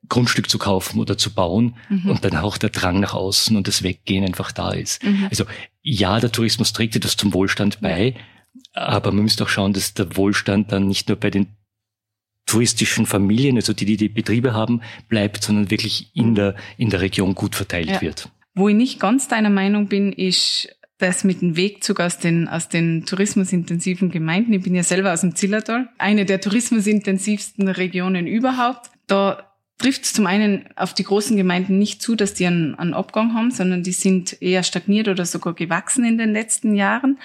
Grundstück 0.09 0.51
zu 0.51 0.59
kaufen 0.59 0.99
oder 0.99 1.17
zu 1.17 1.33
bauen 1.33 1.77
mhm. 1.89 2.11
und 2.11 2.25
dann 2.25 2.37
auch 2.37 2.59
der 2.59 2.71
Drang 2.71 3.01
nach 3.01 3.15
außen 3.15 3.57
und 3.57 3.69
das 3.69 3.83
Weggehen 3.83 4.25
einfach 4.25 4.51
da 4.51 4.73
ist. 4.73 5.03
Mhm. 5.05 5.29
Also 5.31 5.45
ja, 5.83 6.19
der 6.19 6.33
Tourismus 6.33 6.73
trägt 6.73 6.97
etwas 6.97 7.17
zum 7.17 7.33
Wohlstand 7.33 7.81
bei, 7.81 8.15
aber 8.73 9.13
man 9.13 9.25
müsste 9.25 9.45
auch 9.45 9.49
schauen, 9.49 9.73
dass 9.73 9.95
der 9.95 10.17
Wohlstand 10.17 10.73
dann 10.73 10.89
nicht 10.89 11.09
nur 11.09 11.17
bei 11.17 11.31
den 11.31 11.49
touristischen 12.53 13.07
Familien, 13.07 13.57
also 13.57 13.73
die, 13.73 13.87
die 13.87 13.97
die 13.97 14.11
Betriebe 14.11 14.53
haben, 14.53 14.83
bleibt, 15.09 15.43
sondern 15.43 15.71
wirklich 15.71 16.11
in 16.15 16.35
der, 16.35 16.55
in 16.77 16.91
der 16.91 17.01
Region 17.01 17.35
gut 17.35 17.55
verteilt 17.55 17.89
ja. 17.89 18.01
wird. 18.03 18.29
Wo 18.55 18.69
ich 18.69 18.77
nicht 18.77 19.01
ganz 19.01 19.27
deiner 19.27 19.49
Meinung 19.49 19.87
bin, 19.89 20.13
ist 20.13 20.69
das 20.99 21.25
mit 21.25 21.41
dem 21.41 21.57
Wegzug 21.57 21.99
aus 22.01 22.19
den, 22.19 22.49
aus 22.49 22.69
den 22.69 23.07
tourismusintensiven 23.07 24.11
Gemeinden. 24.11 24.53
Ich 24.53 24.63
bin 24.63 24.75
ja 24.75 24.83
selber 24.83 25.15
aus 25.15 25.23
dem 25.23 25.35
Zillertal, 25.35 25.89
eine 25.97 26.27
der 26.27 26.43
tourismusintensivsten 26.43 27.69
Regionen 27.69 28.27
überhaupt. 28.27 28.91
Da 29.07 29.49
trifft 29.79 30.05
es 30.05 30.13
zum 30.13 30.27
einen 30.27 30.69
auf 30.77 30.93
die 30.93 31.05
großen 31.05 31.37
Gemeinden 31.39 31.79
nicht 31.79 32.03
zu, 32.03 32.15
dass 32.15 32.35
die 32.35 32.47
einen, 32.47 32.75
einen 32.75 32.93
Abgang 32.93 33.33
haben, 33.35 33.51
sondern 33.51 33.83
die 33.83 33.93
sind 33.93 34.41
eher 34.43 34.63
stagniert 34.63 35.09
oder 35.09 35.25
sogar 35.25 35.55
gewachsen 35.55 36.05
in 36.05 36.19
den 36.19 36.33
letzten 36.33 36.75
Jahren. 36.75 37.19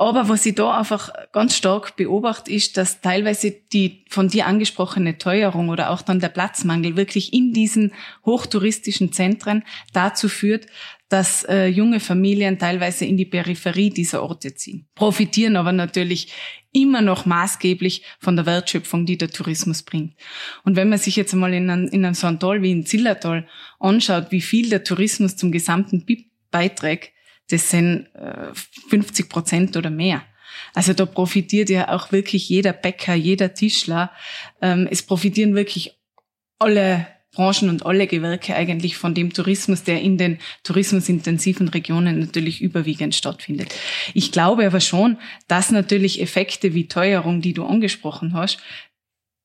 Aber 0.00 0.30
was 0.30 0.46
ich 0.46 0.54
da 0.54 0.78
einfach 0.78 1.10
ganz 1.30 1.54
stark 1.54 1.94
beobachte, 1.96 2.50
ist, 2.50 2.78
dass 2.78 3.02
teilweise 3.02 3.50
die 3.50 4.06
von 4.08 4.28
dir 4.28 4.46
angesprochene 4.46 5.18
Teuerung 5.18 5.68
oder 5.68 5.90
auch 5.90 6.00
dann 6.00 6.20
der 6.20 6.30
Platzmangel 6.30 6.96
wirklich 6.96 7.34
in 7.34 7.52
diesen 7.52 7.92
hochtouristischen 8.24 9.12
Zentren 9.12 9.62
dazu 9.92 10.30
führt, 10.30 10.68
dass 11.10 11.44
äh, 11.44 11.66
junge 11.66 12.00
Familien 12.00 12.58
teilweise 12.58 13.04
in 13.04 13.18
die 13.18 13.26
Peripherie 13.26 13.90
dieser 13.90 14.22
Orte 14.22 14.54
ziehen. 14.54 14.88
Profitieren 14.94 15.56
aber 15.56 15.72
natürlich 15.72 16.32
immer 16.72 17.02
noch 17.02 17.26
maßgeblich 17.26 18.02
von 18.20 18.36
der 18.36 18.46
Wertschöpfung, 18.46 19.04
die 19.04 19.18
der 19.18 19.28
Tourismus 19.28 19.82
bringt. 19.82 20.14
Und 20.64 20.76
wenn 20.76 20.88
man 20.88 20.98
sich 20.98 21.16
jetzt 21.16 21.34
einmal 21.34 21.52
in 21.52 21.68
einem, 21.68 21.88
in 21.88 22.06
einem 22.06 22.14
so 22.14 22.26
einem 22.26 22.38
Tal 22.38 22.62
wie 22.62 22.70
in 22.70 22.86
Zillertal 22.86 23.46
anschaut, 23.78 24.28
wie 24.30 24.40
viel 24.40 24.70
der 24.70 24.82
Tourismus 24.82 25.36
zum 25.36 25.52
gesamten 25.52 26.06
BIP 26.06 26.30
beiträgt, 26.50 27.12
das 27.50 27.70
sind 27.70 28.06
äh, 28.14 28.54
50 28.88 29.28
Prozent 29.28 29.76
oder 29.76 29.90
mehr. 29.90 30.22
Also 30.74 30.92
da 30.92 31.06
profitiert 31.06 31.70
ja 31.70 31.88
auch 31.88 32.12
wirklich 32.12 32.48
jeder 32.48 32.72
Bäcker, 32.72 33.14
jeder 33.14 33.54
Tischler. 33.54 34.10
Ähm, 34.60 34.88
es 34.90 35.02
profitieren 35.02 35.54
wirklich 35.54 35.98
alle 36.58 37.06
Branchen 37.32 37.68
und 37.68 37.86
alle 37.86 38.08
Gewerke 38.08 38.56
eigentlich 38.56 38.96
von 38.96 39.14
dem 39.14 39.32
Tourismus, 39.32 39.84
der 39.84 40.00
in 40.00 40.18
den 40.18 40.38
tourismusintensiven 40.64 41.68
Regionen 41.68 42.18
natürlich 42.18 42.60
überwiegend 42.60 43.14
stattfindet. 43.14 43.72
Ich 44.14 44.32
glaube 44.32 44.66
aber 44.66 44.80
schon, 44.80 45.16
dass 45.46 45.70
natürlich 45.70 46.20
Effekte 46.20 46.74
wie 46.74 46.88
Teuerung, 46.88 47.40
die 47.40 47.52
du 47.52 47.64
angesprochen 47.64 48.34
hast, 48.34 48.58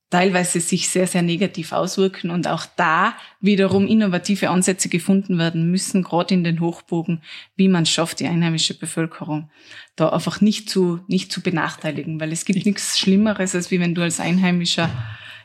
teilweise 0.09 0.59
sich 0.59 0.89
sehr, 0.89 1.07
sehr 1.07 1.23
negativ 1.23 1.71
auswirken 1.71 2.29
und 2.29 2.47
auch 2.47 2.65
da 2.77 3.15
wiederum 3.41 3.87
innovative 3.87 4.49
Ansätze 4.49 4.87
gefunden 4.87 5.37
werden 5.37 5.71
müssen, 5.71 6.03
gerade 6.03 6.33
in 6.33 6.43
den 6.43 6.59
Hochbogen, 6.59 7.21
wie 7.55 7.67
man 7.67 7.83
es 7.83 7.89
schafft, 7.89 8.19
die 8.19 8.27
einheimische 8.27 8.77
Bevölkerung 8.77 9.49
da 9.95 10.09
einfach 10.09 10.41
nicht 10.41 10.69
zu, 10.69 10.99
nicht 11.07 11.31
zu 11.31 11.41
benachteiligen, 11.41 12.19
weil 12.19 12.31
es 12.31 12.45
gibt 12.45 12.65
nichts 12.65 12.99
Schlimmeres, 12.99 13.55
als 13.55 13.71
wie 13.71 13.79
wenn 13.79 13.95
du 13.95 14.01
als 14.01 14.19
Einheimischer 14.19 14.89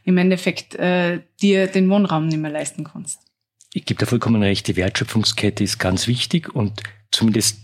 im 0.04 0.18
Endeffekt 0.18 0.74
äh, 0.74 1.20
dir 1.40 1.66
den 1.66 1.88
Wohnraum 1.88 2.26
nicht 2.26 2.38
mehr 2.38 2.50
leisten 2.50 2.84
kannst. 2.84 3.20
Ich 3.72 3.84
gebe 3.84 4.00
da 4.00 4.06
vollkommen 4.06 4.42
recht, 4.42 4.66
die 4.66 4.76
Wertschöpfungskette 4.76 5.62
ist 5.62 5.78
ganz 5.78 6.08
wichtig 6.08 6.52
und 6.54 6.82
zumindest 7.12 7.60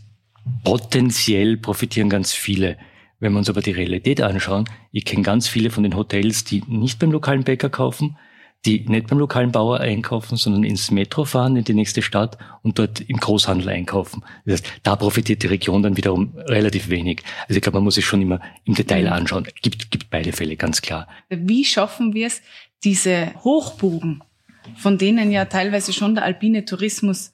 potenziell 0.62 1.56
profitieren 1.56 2.08
ganz 2.08 2.32
viele. 2.32 2.78
Wenn 3.18 3.32
wir 3.32 3.38
uns 3.38 3.48
aber 3.48 3.62
die 3.62 3.72
Realität 3.72 4.20
anschauen, 4.20 4.64
ich 4.92 5.04
kenne 5.04 5.22
ganz 5.22 5.48
viele 5.48 5.70
von 5.70 5.82
den 5.82 5.96
Hotels, 5.96 6.44
die 6.44 6.62
nicht 6.66 6.98
beim 6.98 7.12
lokalen 7.12 7.44
Bäcker 7.44 7.70
kaufen, 7.70 8.16
die 8.66 8.80
nicht 8.80 9.06
beim 9.06 9.18
lokalen 9.18 9.52
Bauer 9.52 9.80
einkaufen, 9.80 10.36
sondern 10.36 10.64
ins 10.64 10.90
Metro 10.90 11.24
fahren, 11.24 11.56
in 11.56 11.64
die 11.64 11.74
nächste 11.74 12.02
Stadt 12.02 12.36
und 12.62 12.78
dort 12.78 13.00
im 13.00 13.16
Großhandel 13.16 13.68
einkaufen. 13.68 14.24
Das 14.44 14.60
heißt, 14.60 14.72
da 14.82 14.96
profitiert 14.96 15.42
die 15.42 15.46
Region 15.46 15.82
dann 15.82 15.96
wiederum 15.96 16.34
relativ 16.36 16.88
wenig. 16.88 17.22
Also 17.42 17.56
ich 17.56 17.62
glaube, 17.62 17.76
man 17.76 17.84
muss 17.84 17.96
es 17.96 18.04
schon 18.04 18.22
immer 18.22 18.40
im 18.64 18.74
Detail 18.74 19.06
mhm. 19.06 19.12
anschauen. 19.12 19.48
Gibt, 19.62 19.90
gibt 19.90 20.10
beide 20.10 20.32
Fälle, 20.32 20.56
ganz 20.56 20.82
klar. 20.82 21.06
Wie 21.28 21.64
schaffen 21.64 22.12
wir 22.12 22.26
es, 22.26 22.42
diese 22.82 23.32
Hochbugen, 23.44 24.22
von 24.76 24.98
denen 24.98 25.30
ja 25.30 25.44
teilweise 25.44 25.92
schon 25.92 26.14
der 26.14 26.24
alpine 26.24 26.64
Tourismus 26.64 27.32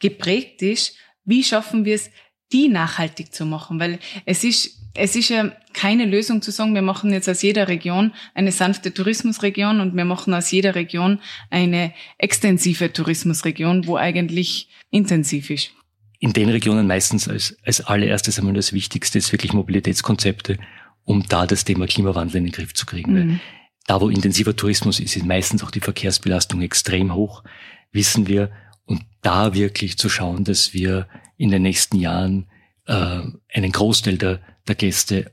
geprägt 0.00 0.62
ist, 0.62 0.96
wie 1.24 1.44
schaffen 1.44 1.84
wir 1.84 1.94
es, 1.94 2.10
die 2.52 2.68
nachhaltig 2.68 3.34
zu 3.34 3.44
machen? 3.46 3.80
Weil 3.80 3.98
es 4.24 4.44
ist 4.44 4.82
es 4.94 5.16
ist 5.16 5.30
ja 5.30 5.52
keine 5.72 6.04
Lösung 6.04 6.42
zu 6.42 6.50
sagen, 6.50 6.74
wir 6.74 6.82
machen 6.82 7.12
jetzt 7.12 7.28
aus 7.28 7.42
jeder 7.42 7.68
Region 7.68 8.12
eine 8.34 8.52
sanfte 8.52 8.92
Tourismusregion 8.92 9.80
und 9.80 9.96
wir 9.96 10.04
machen 10.04 10.34
aus 10.34 10.50
jeder 10.50 10.74
Region 10.74 11.18
eine 11.50 11.94
extensive 12.18 12.92
Tourismusregion, 12.92 13.86
wo 13.86 13.96
eigentlich 13.96 14.68
intensiv 14.90 15.50
ist. 15.50 15.70
In 16.18 16.32
den 16.32 16.50
Regionen 16.50 16.86
meistens 16.86 17.26
als, 17.26 17.56
als 17.64 17.80
allererstes 17.80 18.38
einmal 18.38 18.54
das 18.54 18.72
Wichtigste 18.72 19.18
ist 19.18 19.32
wirklich 19.32 19.54
Mobilitätskonzepte, 19.54 20.58
um 21.04 21.24
da 21.26 21.46
das 21.46 21.64
Thema 21.64 21.86
Klimawandel 21.86 22.36
in 22.36 22.44
den 22.44 22.52
Griff 22.52 22.74
zu 22.74 22.86
kriegen. 22.86 23.12
Mhm. 23.12 23.40
Da, 23.86 24.00
wo 24.00 24.08
intensiver 24.08 24.54
Tourismus 24.54 25.00
ist, 25.00 25.16
ist 25.16 25.26
meistens 25.26 25.64
auch 25.64 25.70
die 25.70 25.80
Verkehrsbelastung 25.80 26.62
extrem 26.62 27.14
hoch, 27.14 27.42
wissen 27.90 28.28
wir. 28.28 28.50
Und 28.84 29.02
da 29.20 29.54
wirklich 29.54 29.98
zu 29.98 30.08
schauen, 30.08 30.44
dass 30.44 30.72
wir 30.72 31.08
in 31.36 31.50
den 31.50 31.62
nächsten 31.62 31.98
Jahren 31.98 32.46
äh, 32.86 33.20
einen 33.52 33.72
Großteil 33.72 34.18
der 34.18 34.40
der 34.68 34.74
Gäste 34.74 35.32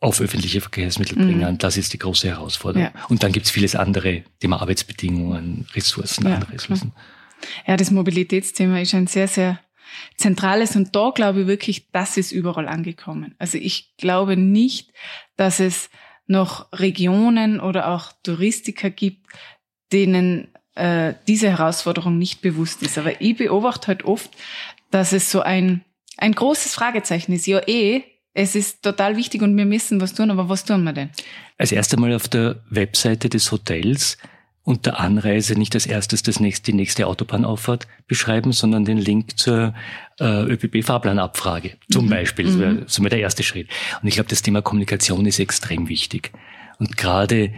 auf 0.00 0.20
öffentliche 0.20 0.60
Verkehrsmittel 0.60 1.18
mhm. 1.18 1.26
bringen. 1.26 1.52
Mhm. 1.52 1.58
Das 1.58 1.76
ist 1.76 1.92
die 1.92 1.98
große 1.98 2.28
Herausforderung. 2.28 2.90
Ja. 2.94 3.06
Und 3.08 3.22
dann 3.22 3.32
gibt 3.32 3.46
es 3.46 3.52
vieles 3.52 3.74
andere, 3.74 4.22
Thema 4.40 4.60
Arbeitsbedingungen, 4.60 5.66
Ressourcen, 5.74 6.26
ja, 6.26 6.34
andere 6.34 6.52
Ressourcen. 6.52 6.92
Ja, 7.66 7.76
das 7.76 7.90
Mobilitätsthema 7.90 8.80
ist 8.80 8.94
ein 8.94 9.06
sehr, 9.06 9.28
sehr 9.28 9.60
zentrales 10.16 10.76
und 10.76 10.94
da 10.94 11.10
glaube 11.14 11.42
ich 11.42 11.46
wirklich, 11.46 11.88
das 11.90 12.16
ist 12.16 12.30
überall 12.30 12.68
angekommen. 12.68 13.34
Also 13.38 13.58
ich 13.58 13.96
glaube 13.96 14.36
nicht, 14.36 14.92
dass 15.36 15.60
es 15.60 15.90
noch 16.26 16.70
Regionen 16.72 17.58
oder 17.58 17.88
auch 17.88 18.12
Touristiker 18.22 18.90
gibt, 18.90 19.26
denen 19.92 20.48
äh, 20.78 21.14
diese 21.26 21.50
Herausforderung 21.50 22.18
nicht 22.18 22.40
bewusst 22.40 22.82
ist. 22.82 22.98
Aber 22.98 23.20
ich 23.20 23.36
beobachte 23.36 23.88
halt 23.88 24.04
oft, 24.04 24.30
dass 24.90 25.12
es 25.12 25.30
so 25.30 25.40
ein, 25.40 25.82
ein 26.16 26.32
großes 26.32 26.74
Fragezeichen 26.74 27.32
ist. 27.32 27.46
Ja, 27.46 27.60
eh, 27.66 28.02
es 28.34 28.54
ist 28.54 28.82
total 28.82 29.16
wichtig 29.16 29.42
und 29.42 29.56
wir 29.56 29.66
müssen 29.66 30.00
was 30.00 30.14
tun, 30.14 30.30
aber 30.30 30.48
was 30.48 30.64
tun 30.64 30.84
wir 30.84 30.92
denn? 30.92 31.10
Als 31.56 31.72
erstes 31.72 31.98
Mal 31.98 32.14
auf 32.14 32.28
der 32.28 32.62
Webseite 32.70 33.28
des 33.28 33.50
Hotels 33.50 34.16
unter 34.62 35.00
Anreise 35.00 35.54
nicht 35.54 35.74
als 35.74 35.86
erstes 35.86 36.22
das 36.22 36.40
nächste, 36.40 36.70
die 36.70 36.76
nächste 36.76 37.06
Autobahnauffahrt 37.06 37.88
beschreiben, 38.06 38.52
sondern 38.52 38.84
den 38.84 38.98
Link 38.98 39.38
zur 39.38 39.74
äh, 40.20 40.42
ÖPB-Fahrplanabfrage 40.42 41.78
zum 41.90 42.04
mhm. 42.04 42.10
Beispiel. 42.10 42.44
Das 42.44 42.58
wäre 42.58 42.82
so 42.86 43.02
mal 43.02 43.08
der 43.08 43.20
erste 43.20 43.42
Schritt. 43.42 43.68
Und 44.02 44.08
ich 44.08 44.14
glaube, 44.14 44.28
das 44.28 44.42
Thema 44.42 44.60
Kommunikation 44.60 45.24
ist 45.24 45.38
extrem 45.38 45.88
wichtig. 45.88 46.32
Und 46.78 46.98
gerade 46.98 47.54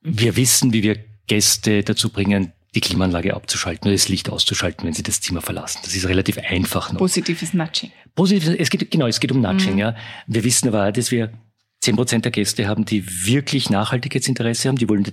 wir 0.00 0.36
wissen, 0.36 0.72
wie 0.72 0.82
wir 0.82 0.96
Gäste 1.28 1.84
dazu 1.84 2.10
bringen, 2.10 2.52
die 2.74 2.80
Klimaanlage 2.80 3.34
abzuschalten 3.34 3.88
oder 3.88 3.94
das 3.94 4.08
Licht 4.08 4.28
auszuschalten, 4.28 4.86
wenn 4.86 4.92
sie 4.92 5.02
das 5.02 5.20
Zimmer 5.20 5.40
verlassen. 5.40 5.80
Das 5.84 5.94
ist 5.94 6.06
relativ 6.06 6.38
einfach 6.38 6.92
noch. 6.92 6.98
Positives 6.98 7.54
Nudging. 7.54 7.92
Positives, 8.14 8.56
es 8.58 8.70
geht, 8.70 8.90
genau, 8.90 9.06
es 9.06 9.20
geht 9.20 9.32
um 9.32 9.40
Nudging, 9.40 9.74
mhm. 9.74 9.78
ja. 9.78 9.96
Wir 10.26 10.44
wissen 10.44 10.68
aber, 10.68 10.92
dass 10.92 11.10
wir 11.10 11.32
zehn 11.80 11.96
Prozent 11.96 12.24
der 12.24 12.32
Gäste 12.32 12.66
haben, 12.66 12.84
die 12.84 13.04
wirklich 13.26 13.70
Nachhaltigkeitsinteresse 13.70 14.68
haben, 14.68 14.76
die 14.76 14.88
wollen, 14.88 15.04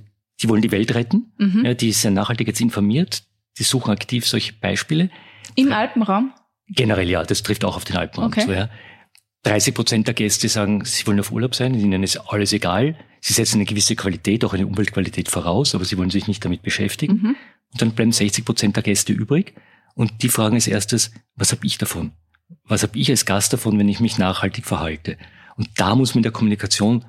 die 0.42 0.50
wollen 0.50 0.62
die 0.62 0.72
Welt 0.72 0.94
retten, 0.96 1.32
mhm. 1.38 1.66
ja, 1.66 1.74
die 1.74 1.92
sind 1.92 2.16
nachhaltig 2.16 2.48
jetzt 2.48 2.62
informiert, 2.62 3.24
die 3.58 3.64
suchen 3.64 3.92
aktiv 3.92 4.28
solche 4.28 4.54
Beispiele. 4.54 5.10
Im 5.56 5.72
Alpenraum? 5.72 6.34
Generell 6.68 7.10
ja, 7.10 7.24
das 7.24 7.44
trifft 7.44 7.64
auch 7.64 7.78
auf 7.78 7.86
den 7.86 7.96
Alpenraum 7.96 8.32
okay. 8.32 8.46
zu, 8.46 8.52
ja. 8.54 8.70
30 9.44 9.76
Prozent 9.76 10.08
der 10.08 10.16
Gäste 10.16 10.50
sagen, 10.50 10.84
sie 10.86 11.06
wollen 11.06 11.20
auf 11.20 11.32
Urlaub 11.32 11.54
sein, 11.54 11.76
ihnen 11.76 12.02
ist 12.02 12.18
alles 12.18 12.52
egal. 12.52 12.98
Sie 13.28 13.34
setzen 13.34 13.56
eine 13.56 13.66
gewisse 13.66 13.96
Qualität, 13.96 14.46
auch 14.46 14.54
eine 14.54 14.68
Umweltqualität 14.68 15.30
voraus, 15.30 15.74
aber 15.74 15.84
sie 15.84 15.98
wollen 15.98 16.12
sich 16.12 16.28
nicht 16.28 16.46
damit 16.46 16.62
beschäftigen. 16.62 17.14
Mhm. 17.16 17.36
Und 17.72 17.82
dann 17.82 17.92
bleiben 17.94 18.12
60 18.12 18.46
Prozent 18.46 18.76
der 18.76 18.84
Gäste 18.84 19.14
übrig. 19.14 19.56
Und 19.96 20.22
die 20.22 20.30
fragen 20.30 20.54
als 20.54 20.68
erstes, 20.68 21.10
was 21.36 21.52
habe 21.52 21.66
ich 21.66 21.80
davon? 21.80 22.12
Was 22.66 22.84
habe 22.84 23.00
ich 23.00 23.10
als 23.10 23.26
Gast 23.26 23.52
davon, 23.52 23.80
wenn 23.80 23.90
ich 23.90 24.00
mich 24.00 24.20
nachhaltig 24.20 24.68
verhalte? 24.68 25.18
Und 25.58 25.70
da 25.78 25.96
muss 25.96 26.14
man 26.14 26.20
in 26.20 26.24
der 26.24 26.34
Kommunikation 26.34 27.04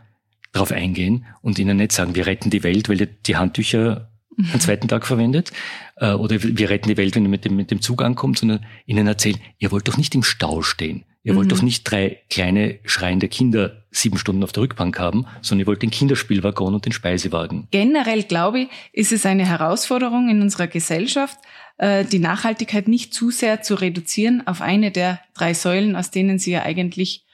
drauf 0.53 0.73
eingehen 0.73 1.27
und 1.43 1.59
ihnen 1.59 1.77
nicht 1.77 1.93
sagen, 1.93 2.15
wir 2.15 2.25
retten 2.25 2.49
die 2.49 2.63
Welt, 2.63 2.89
weil 2.89 2.99
ihr 2.99 3.09
die 3.09 3.37
Handtücher 3.37 4.11
mhm. 4.35 4.53
am 4.55 4.61
zweiten 4.61 4.89
Tag 4.89 5.07
verwendet, 5.07 5.53
äh, 5.97 6.15
oder 6.15 6.43
wir 6.43 6.71
retten 6.71 6.89
die 6.89 6.97
Welt, 6.97 7.15
wenn 7.15 7.25
ihr 7.25 7.29
mit 7.29 7.45
dem, 7.45 7.57
mit 7.57 7.71
dem 7.71 7.83
Zug 7.83 8.01
ankommt, 8.01 8.39
sondern 8.39 8.65
ihnen 8.87 9.07
erzählen, 9.07 9.39
ihr 9.59 9.71
wollt 9.71 9.87
doch 9.87 9.99
nicht 9.99 10.15
im 10.15 10.23
Stau 10.23 10.63
stehen. 10.63 11.05
Ihr 11.27 11.35
wollt 11.35 11.51
doch 11.51 11.59
mhm. 11.59 11.65
nicht 11.65 11.83
drei 11.83 12.23
kleine 12.31 12.79
schreiende 12.85 13.27
Kinder 13.27 13.83
sieben 13.91 14.17
Stunden 14.17 14.45
auf 14.45 14.53
der 14.53 14.63
Rückbank 14.63 14.97
haben, 15.01 15.27
sondern 15.43 15.65
ihr 15.65 15.67
wollt 15.67 15.83
den 15.83 15.91
Kinderspielwaggon 15.91 16.73
und 16.73 16.85
den 16.85 16.93
Speisewagen. 16.93 17.67
Generell, 17.73 18.23
glaube 18.23 18.61
ich, 18.61 18.69
ist 18.93 19.11
es 19.11 19.27
eine 19.27 19.45
Herausforderung 19.45 20.29
in 20.29 20.41
unserer 20.41 20.69
Gesellschaft, 20.69 21.37
äh, 21.79 22.05
die 22.05 22.21
Nachhaltigkeit 22.21 22.87
nicht 22.87 23.13
zu 23.13 23.33
sehr 23.33 23.61
zu 23.61 23.75
reduzieren 23.75 24.47
auf 24.47 24.61
eine 24.61 24.93
der 24.93 25.21
drei 25.35 25.53
Säulen, 25.53 25.97
aus 25.97 26.13
denen 26.13 26.39
sie 26.39 26.53
ja 26.53 26.63
eigentlich 26.63 27.27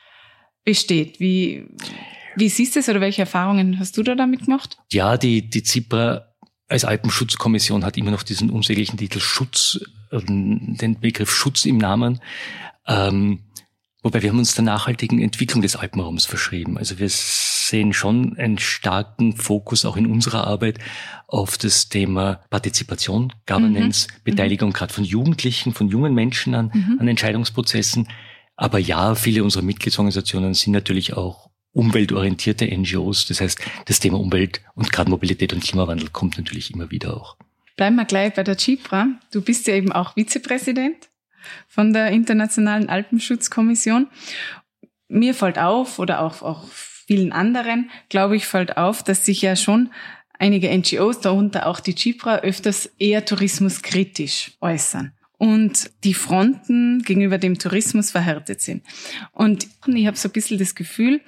besteht. 0.65 1.21
Wie, 1.21 1.67
wie 2.35 2.49
siehst 2.49 2.75
du 2.75 2.81
es 2.81 2.89
oder 2.89 3.03
welche 3.03 3.21
Erfahrungen 3.21 3.79
hast 3.79 3.99
du 3.99 4.03
da 4.03 4.15
damit 4.15 4.47
gemacht? 4.47 4.79
Ja, 4.91 5.19
die, 5.19 5.51
die 5.51 5.65
Zipra 5.65 6.29
als 6.67 6.87
Alpenschutzkommission 6.87 7.85
hat 7.85 7.99
immer 7.99 8.11
noch 8.11 8.23
diesen 8.23 8.49
unsäglichen 8.49 8.97
Titel 8.97 9.21
Schutz, 9.21 9.81
äh, 10.11 10.19
den 10.25 10.97
Begriff 10.99 11.31
Schutz 11.31 11.67
im 11.67 11.77
Namen. 11.77 12.23
Ähm, 12.87 13.41
Wobei 14.03 14.23
wir 14.23 14.31
haben 14.31 14.39
uns 14.39 14.55
der 14.55 14.65
nachhaltigen 14.65 15.21
Entwicklung 15.21 15.63
des 15.63 15.77
Alpenraums 15.77 16.25
verschrieben. 16.25 16.77
Also 16.77 16.99
wir 16.99 17.09
sehen 17.09 17.93
schon 17.93 18.37
einen 18.37 18.59
starken 18.59 19.37
Fokus 19.37 19.85
auch 19.85 19.97
in 19.97 20.07
unserer 20.07 20.47
Arbeit 20.47 20.79
auf 21.29 21.57
das 21.57 21.89
Thema 21.89 22.41
Partizipation, 22.51 23.33
Governance, 23.47 24.09
mhm. 24.09 24.25
Beteiligung 24.25 24.71
mhm. 24.71 24.73
gerade 24.73 24.93
von 24.93 25.05
Jugendlichen, 25.05 25.73
von 25.73 25.89
jungen 25.89 26.15
Menschen 26.15 26.55
an, 26.55 26.73
mhm. 26.75 26.99
an 26.99 27.09
Entscheidungsprozessen. 27.09 28.09
Aber 28.57 28.79
ja, 28.79 29.15
viele 29.15 29.45
unserer 29.45 29.63
Mitgliedsorganisationen 29.63 30.55
sind 30.55 30.73
natürlich 30.73 31.15
auch 31.15 31.51
umweltorientierte 31.73 32.67
NGOs. 32.67 33.27
Das 33.27 33.41
heißt, 33.41 33.61
das 33.87 34.01
Thema 34.01 34.19
Umwelt 34.19 34.63
und 34.75 34.93
gerade 34.93 35.11
Mobilität 35.11 35.53
und 35.53 35.63
Klimawandel 35.63 36.09
kommt 36.11 36.39
natürlich 36.39 36.75
immer 36.75 36.91
wieder 36.91 37.17
auch. 37.17 37.37
Bleiben 37.77 37.97
wir 37.97 38.05
gleich 38.05 38.35
bei 38.35 38.43
der 38.43 38.59
CIPRA. 38.59 39.09
Du 39.33 39.41
bist 39.41 39.67
ja 39.67 39.75
eben 39.75 39.93
auch 39.93 40.15
Vizepräsident 40.15 41.09
von 41.69 41.93
der 41.93 42.09
Internationalen 42.09 42.89
Alpenschutzkommission. 42.89 44.09
Mir 45.09 45.35
fällt 45.35 45.59
auf, 45.59 45.99
oder 45.99 46.23
auch, 46.23 46.43
auch 46.43 46.69
vielen 46.71 47.33
anderen, 47.33 47.91
glaube 48.09 48.37
ich, 48.37 48.47
fällt 48.47 48.77
auf, 48.77 49.03
dass 49.03 49.27
sich 49.27 49.43
ja 49.43 49.57
schon 49.57 49.91
einige 50.39 50.77
NGOs, 50.77 51.21
darunter 51.21 51.67
auch 51.67 51.81
die 51.81 51.95
Chipra, 51.95 52.39
öfters 52.39 52.87
eher 52.99 53.25
tourismuskritisch 53.25 54.53
äußern 54.61 55.13
und 55.39 55.91
die 56.05 56.15
Fronten 56.15 57.03
gegenüber 57.03 57.39
dem 57.39 57.59
Tourismus 57.59 58.11
verhärtet 58.11 58.61
sind. 58.61 58.85
Und 59.33 59.67
ich 59.87 60.07
habe 60.07 60.17
so 60.17 60.29
ein 60.29 60.33
bisschen 60.33 60.59
das 60.59 60.75
Gefühl, 60.75 61.21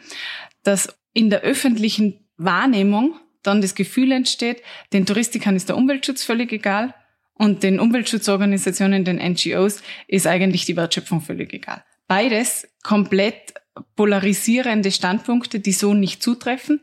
dass 0.62 0.96
in 1.12 1.30
der 1.30 1.40
öffentlichen 1.40 2.20
Wahrnehmung 2.36 3.16
dann 3.42 3.60
das 3.60 3.74
Gefühl 3.74 4.12
entsteht, 4.12 4.62
den 4.92 5.06
Touristikern 5.06 5.56
ist 5.56 5.68
der 5.68 5.76
Umweltschutz 5.76 6.24
völlig 6.24 6.52
egal, 6.52 6.94
und 7.34 7.62
den 7.62 7.80
Umweltschutzorganisationen, 7.80 9.04
den 9.04 9.16
NGOs, 9.16 9.82
ist 10.06 10.26
eigentlich 10.26 10.64
die 10.64 10.76
Wertschöpfung 10.76 11.20
völlig 11.20 11.52
egal. 11.52 11.84
Beides 12.06 12.68
komplett 12.82 13.54
polarisierende 13.96 14.92
Standpunkte, 14.92 15.60
die 15.60 15.72
so 15.72 15.94
nicht 15.94 16.22
zutreffen. 16.22 16.80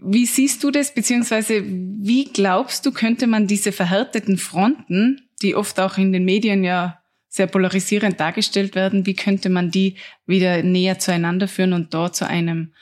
Wie 0.00 0.26
siehst 0.26 0.62
du 0.62 0.70
das, 0.70 0.94
beziehungsweise 0.94 1.64
wie 1.64 2.26
glaubst 2.26 2.86
du, 2.86 2.92
könnte 2.92 3.26
man 3.26 3.48
diese 3.48 3.72
verhärteten 3.72 4.38
Fronten, 4.38 5.28
die 5.42 5.56
oft 5.56 5.80
auch 5.80 5.98
in 5.98 6.12
den 6.12 6.24
Medien 6.24 6.62
ja 6.62 7.02
sehr 7.28 7.46
polarisierend 7.46 8.18
dargestellt 8.20 8.74
werden, 8.74 9.06
wie 9.06 9.14
könnte 9.14 9.48
man 9.48 9.70
die 9.70 9.96
wieder 10.26 10.62
näher 10.62 10.98
zueinander 10.98 11.48
führen 11.48 11.72
und 11.72 11.92
dort 11.92 12.16
zu 12.16 12.26
einem 12.26 12.72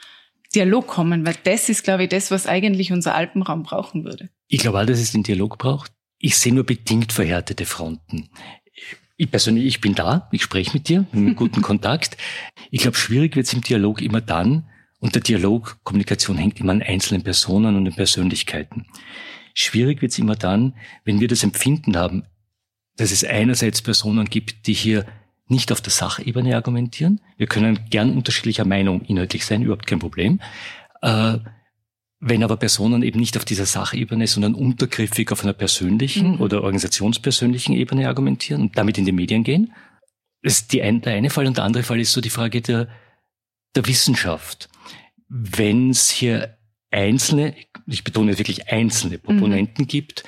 Dialog 0.55 0.87
kommen? 0.87 1.25
Weil 1.25 1.35
das 1.43 1.69
ist, 1.69 1.83
glaube 1.83 2.03
ich, 2.03 2.09
das, 2.09 2.31
was 2.31 2.47
eigentlich 2.47 2.91
unser 2.91 3.15
Alpenraum 3.15 3.63
brauchen 3.63 4.05
würde. 4.05 4.29
Ich 4.47 4.59
glaube 4.59 4.79
auch, 4.79 4.85
dass 4.85 4.99
es 4.99 5.11
den 5.11 5.23
Dialog 5.23 5.57
braucht. 5.57 5.91
Ich 6.19 6.37
sehe 6.37 6.53
nur 6.53 6.65
bedingt 6.65 7.11
verhärtete 7.11 7.65
Fronten. 7.65 8.29
Ich 9.17 9.31
persönlich, 9.31 9.65
ich 9.65 9.81
bin 9.81 9.95
da, 9.95 10.29
ich 10.31 10.43
spreche 10.43 10.73
mit 10.73 10.89
dir, 10.89 11.05
mit 11.11 11.35
guten 11.35 11.61
Kontakt. 11.61 12.17
Ich 12.69 12.81
glaube, 12.81 12.97
schwierig 12.97 13.35
wird 13.35 13.47
es 13.47 13.53
im 13.53 13.61
Dialog 13.61 14.01
immer 14.01 14.21
dann, 14.21 14.67
und 14.99 15.13
der 15.13 15.21
Dialog, 15.21 15.77
Kommunikation 15.83 16.37
hängt 16.37 16.59
immer 16.59 16.71
an 16.71 16.81
einzelnen 16.81 17.23
Personen 17.23 17.75
und 17.75 17.85
den 17.85 17.93
Persönlichkeiten. 17.93 18.87
Schwierig 19.53 20.01
wird 20.01 20.11
es 20.11 20.19
immer 20.19 20.35
dann, 20.35 20.73
wenn 21.03 21.19
wir 21.19 21.27
das 21.27 21.43
Empfinden 21.43 21.97
haben, 21.97 22.23
dass 22.95 23.11
es 23.11 23.23
einerseits 23.23 23.81
Personen 23.81 24.25
gibt, 24.25 24.67
die 24.67 24.73
hier 24.73 25.05
nicht 25.47 25.71
auf 25.71 25.81
der 25.81 25.91
Sachebene 25.91 26.55
argumentieren. 26.55 27.21
Wir 27.37 27.47
können 27.47 27.79
gern 27.89 28.15
unterschiedlicher 28.15 28.65
Meinung 28.65 29.01
inhaltlich 29.01 29.45
sein, 29.45 29.61
überhaupt 29.61 29.87
kein 29.87 29.99
Problem. 29.99 30.41
Äh, 31.01 31.37
wenn 32.19 32.43
aber 32.43 32.57
Personen 32.57 33.03
eben 33.03 33.19
nicht 33.19 33.37
auf 33.37 33.45
dieser 33.45 33.65
Sachebene, 33.65 34.25
sondern 34.27 34.55
untergriffig 34.55 35.31
auf 35.31 35.43
einer 35.43 35.53
persönlichen 35.53 36.33
mhm. 36.33 36.41
oder 36.41 36.63
organisationspersönlichen 36.63 37.75
Ebene 37.75 38.07
argumentieren 38.07 38.61
und 38.61 38.77
damit 38.77 38.97
in 38.97 39.05
die 39.05 39.11
Medien 39.11 39.43
gehen, 39.43 39.73
ist 40.41 40.73
die 40.73 40.81
ein, 40.81 41.01
der 41.01 41.13
eine 41.13 41.29
Fall 41.29 41.45
und 41.45 41.57
der 41.57 41.63
andere 41.63 41.83
Fall 41.83 41.99
ist 41.99 42.13
so 42.13 42.21
die 42.21 42.29
Frage 42.29 42.61
der, 42.61 42.87
der 43.75 43.85
Wissenschaft. 43.85 44.69
Wenn 45.27 45.91
es 45.91 46.09
hier 46.09 46.57
einzelne, 46.89 47.55
ich 47.85 48.03
betone 48.03 48.37
wirklich 48.37 48.69
einzelne 48.69 49.19
Proponenten 49.19 49.83
mhm. 49.83 49.87
gibt, 49.87 50.23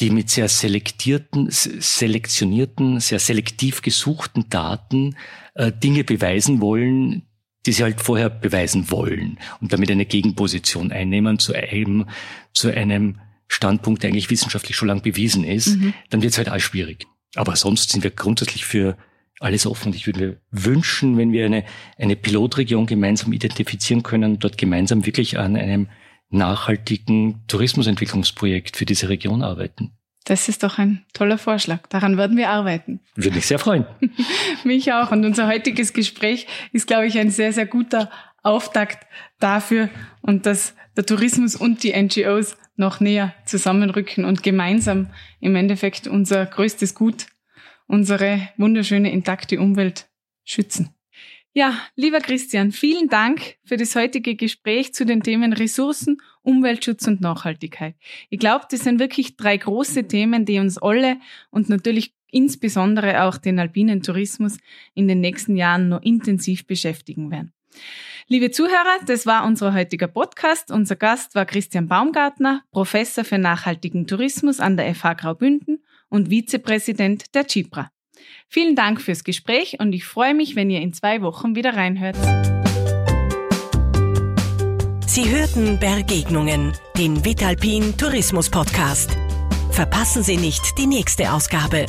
die 0.00 0.10
mit 0.10 0.30
sehr 0.30 0.48
selektierten, 0.48 1.48
selektionierten, 1.50 3.00
sehr 3.00 3.18
selektiv 3.18 3.82
gesuchten 3.82 4.48
Daten 4.48 5.16
äh, 5.54 5.70
Dinge 5.72 6.04
beweisen 6.04 6.60
wollen, 6.60 7.26
die 7.66 7.72
sie 7.72 7.82
halt 7.82 8.00
vorher 8.00 8.30
beweisen 8.30 8.90
wollen 8.90 9.38
und 9.60 9.72
damit 9.72 9.90
eine 9.90 10.06
Gegenposition 10.06 10.92
einnehmen 10.92 11.38
zu 11.38 11.54
einem, 11.54 12.06
zu 12.52 12.74
einem 12.74 13.20
Standpunkt, 13.48 14.02
der 14.02 14.10
eigentlich 14.10 14.30
wissenschaftlich 14.30 14.76
schon 14.76 14.88
lang 14.88 15.02
bewiesen 15.02 15.44
ist, 15.44 15.76
mhm. 15.76 15.94
dann 16.10 16.22
wird 16.22 16.32
es 16.32 16.38
halt 16.38 16.48
all 16.48 16.60
schwierig. 16.60 17.06
Aber 17.34 17.56
sonst 17.56 17.90
sind 17.90 18.04
wir 18.04 18.10
grundsätzlich 18.10 18.64
für 18.64 18.96
alles 19.40 19.66
offen. 19.66 19.88
Und 19.88 19.96
ich 19.96 20.06
würde 20.06 20.20
mir 20.20 20.40
wünschen, 20.50 21.16
wenn 21.16 21.32
wir 21.32 21.46
eine, 21.46 21.64
eine 21.98 22.16
Pilotregion 22.16 22.86
gemeinsam 22.86 23.32
identifizieren 23.32 24.02
können, 24.02 24.38
dort 24.38 24.58
gemeinsam 24.58 25.06
wirklich 25.06 25.38
an 25.38 25.56
einem 25.56 25.88
nachhaltigen 26.30 27.44
Tourismusentwicklungsprojekt 27.46 28.76
für 28.76 28.86
diese 28.86 29.08
Region 29.08 29.42
arbeiten. 29.42 29.92
Das 30.24 30.48
ist 30.48 30.62
doch 30.62 30.78
ein 30.78 31.04
toller 31.12 31.36
Vorschlag. 31.36 31.86
Daran 31.88 32.16
werden 32.16 32.36
wir 32.36 32.48
arbeiten. 32.48 33.00
Würde 33.14 33.36
mich 33.36 33.46
sehr 33.46 33.58
freuen. 33.58 33.86
mich 34.64 34.92
auch. 34.92 35.12
Und 35.12 35.24
unser 35.24 35.46
heutiges 35.46 35.92
Gespräch 35.92 36.46
ist, 36.72 36.86
glaube 36.86 37.06
ich, 37.06 37.18
ein 37.18 37.30
sehr, 37.30 37.52
sehr 37.52 37.66
guter 37.66 38.10
Auftakt 38.42 39.06
dafür 39.38 39.90
und 40.22 40.46
dass 40.46 40.74
der 40.96 41.04
Tourismus 41.04 41.56
und 41.56 41.82
die 41.82 41.92
NGOs 41.92 42.56
noch 42.76 43.00
näher 43.00 43.34
zusammenrücken 43.44 44.24
und 44.24 44.42
gemeinsam 44.42 45.10
im 45.40 45.56
Endeffekt 45.56 46.06
unser 46.06 46.46
größtes 46.46 46.94
Gut, 46.94 47.26
unsere 47.86 48.48
wunderschöne 48.56 49.12
intakte 49.12 49.60
Umwelt 49.60 50.08
schützen. 50.44 50.94
Ja, 51.56 51.78
lieber 51.94 52.18
Christian, 52.18 52.72
vielen 52.72 53.08
Dank 53.08 53.58
für 53.64 53.76
das 53.76 53.94
heutige 53.94 54.34
Gespräch 54.34 54.92
zu 54.92 55.06
den 55.06 55.22
Themen 55.22 55.52
Ressourcen, 55.52 56.20
Umweltschutz 56.42 57.06
und 57.06 57.20
Nachhaltigkeit. 57.20 57.94
Ich 58.28 58.40
glaube, 58.40 58.64
das 58.68 58.80
sind 58.80 58.98
wirklich 58.98 59.36
drei 59.36 59.56
große 59.56 60.08
Themen, 60.08 60.46
die 60.46 60.58
uns 60.58 60.78
alle 60.78 61.18
und 61.52 61.68
natürlich 61.68 62.12
insbesondere 62.32 63.22
auch 63.22 63.36
den 63.38 63.60
alpinen 63.60 64.02
Tourismus 64.02 64.58
in 64.94 65.06
den 65.06 65.20
nächsten 65.20 65.56
Jahren 65.56 65.88
noch 65.88 66.02
intensiv 66.02 66.66
beschäftigen 66.66 67.30
werden. 67.30 67.52
Liebe 68.26 68.50
Zuhörer, 68.50 68.98
das 69.06 69.24
war 69.24 69.46
unser 69.46 69.74
heutiger 69.74 70.08
Podcast. 70.08 70.72
Unser 70.72 70.96
Gast 70.96 71.36
war 71.36 71.46
Christian 71.46 71.86
Baumgartner, 71.86 72.64
Professor 72.72 73.22
für 73.22 73.38
nachhaltigen 73.38 74.08
Tourismus 74.08 74.58
an 74.58 74.76
der 74.76 74.92
FH 74.92 75.14
Graubünden 75.14 75.84
und 76.08 76.30
Vizepräsident 76.30 77.32
der 77.32 77.48
CIPRA. 77.48 77.93
Vielen 78.48 78.76
Dank 78.76 79.00
fürs 79.00 79.24
Gespräch 79.24 79.78
und 79.80 79.92
ich 79.92 80.04
freue 80.04 80.34
mich, 80.34 80.56
wenn 80.56 80.70
ihr 80.70 80.80
in 80.80 80.92
zwei 80.92 81.22
Wochen 81.22 81.54
wieder 81.54 81.74
reinhört. 81.74 82.16
Sie 85.06 85.30
hörten 85.30 85.78
Bergegnungen, 85.78 86.72
den 86.98 87.24
Vitalpin 87.24 87.96
Tourismus 87.96 88.50
Podcast. 88.50 89.16
Verpassen 89.70 90.22
Sie 90.22 90.36
nicht 90.36 90.76
die 90.78 90.86
nächste 90.86 91.32
Ausgabe. 91.32 91.86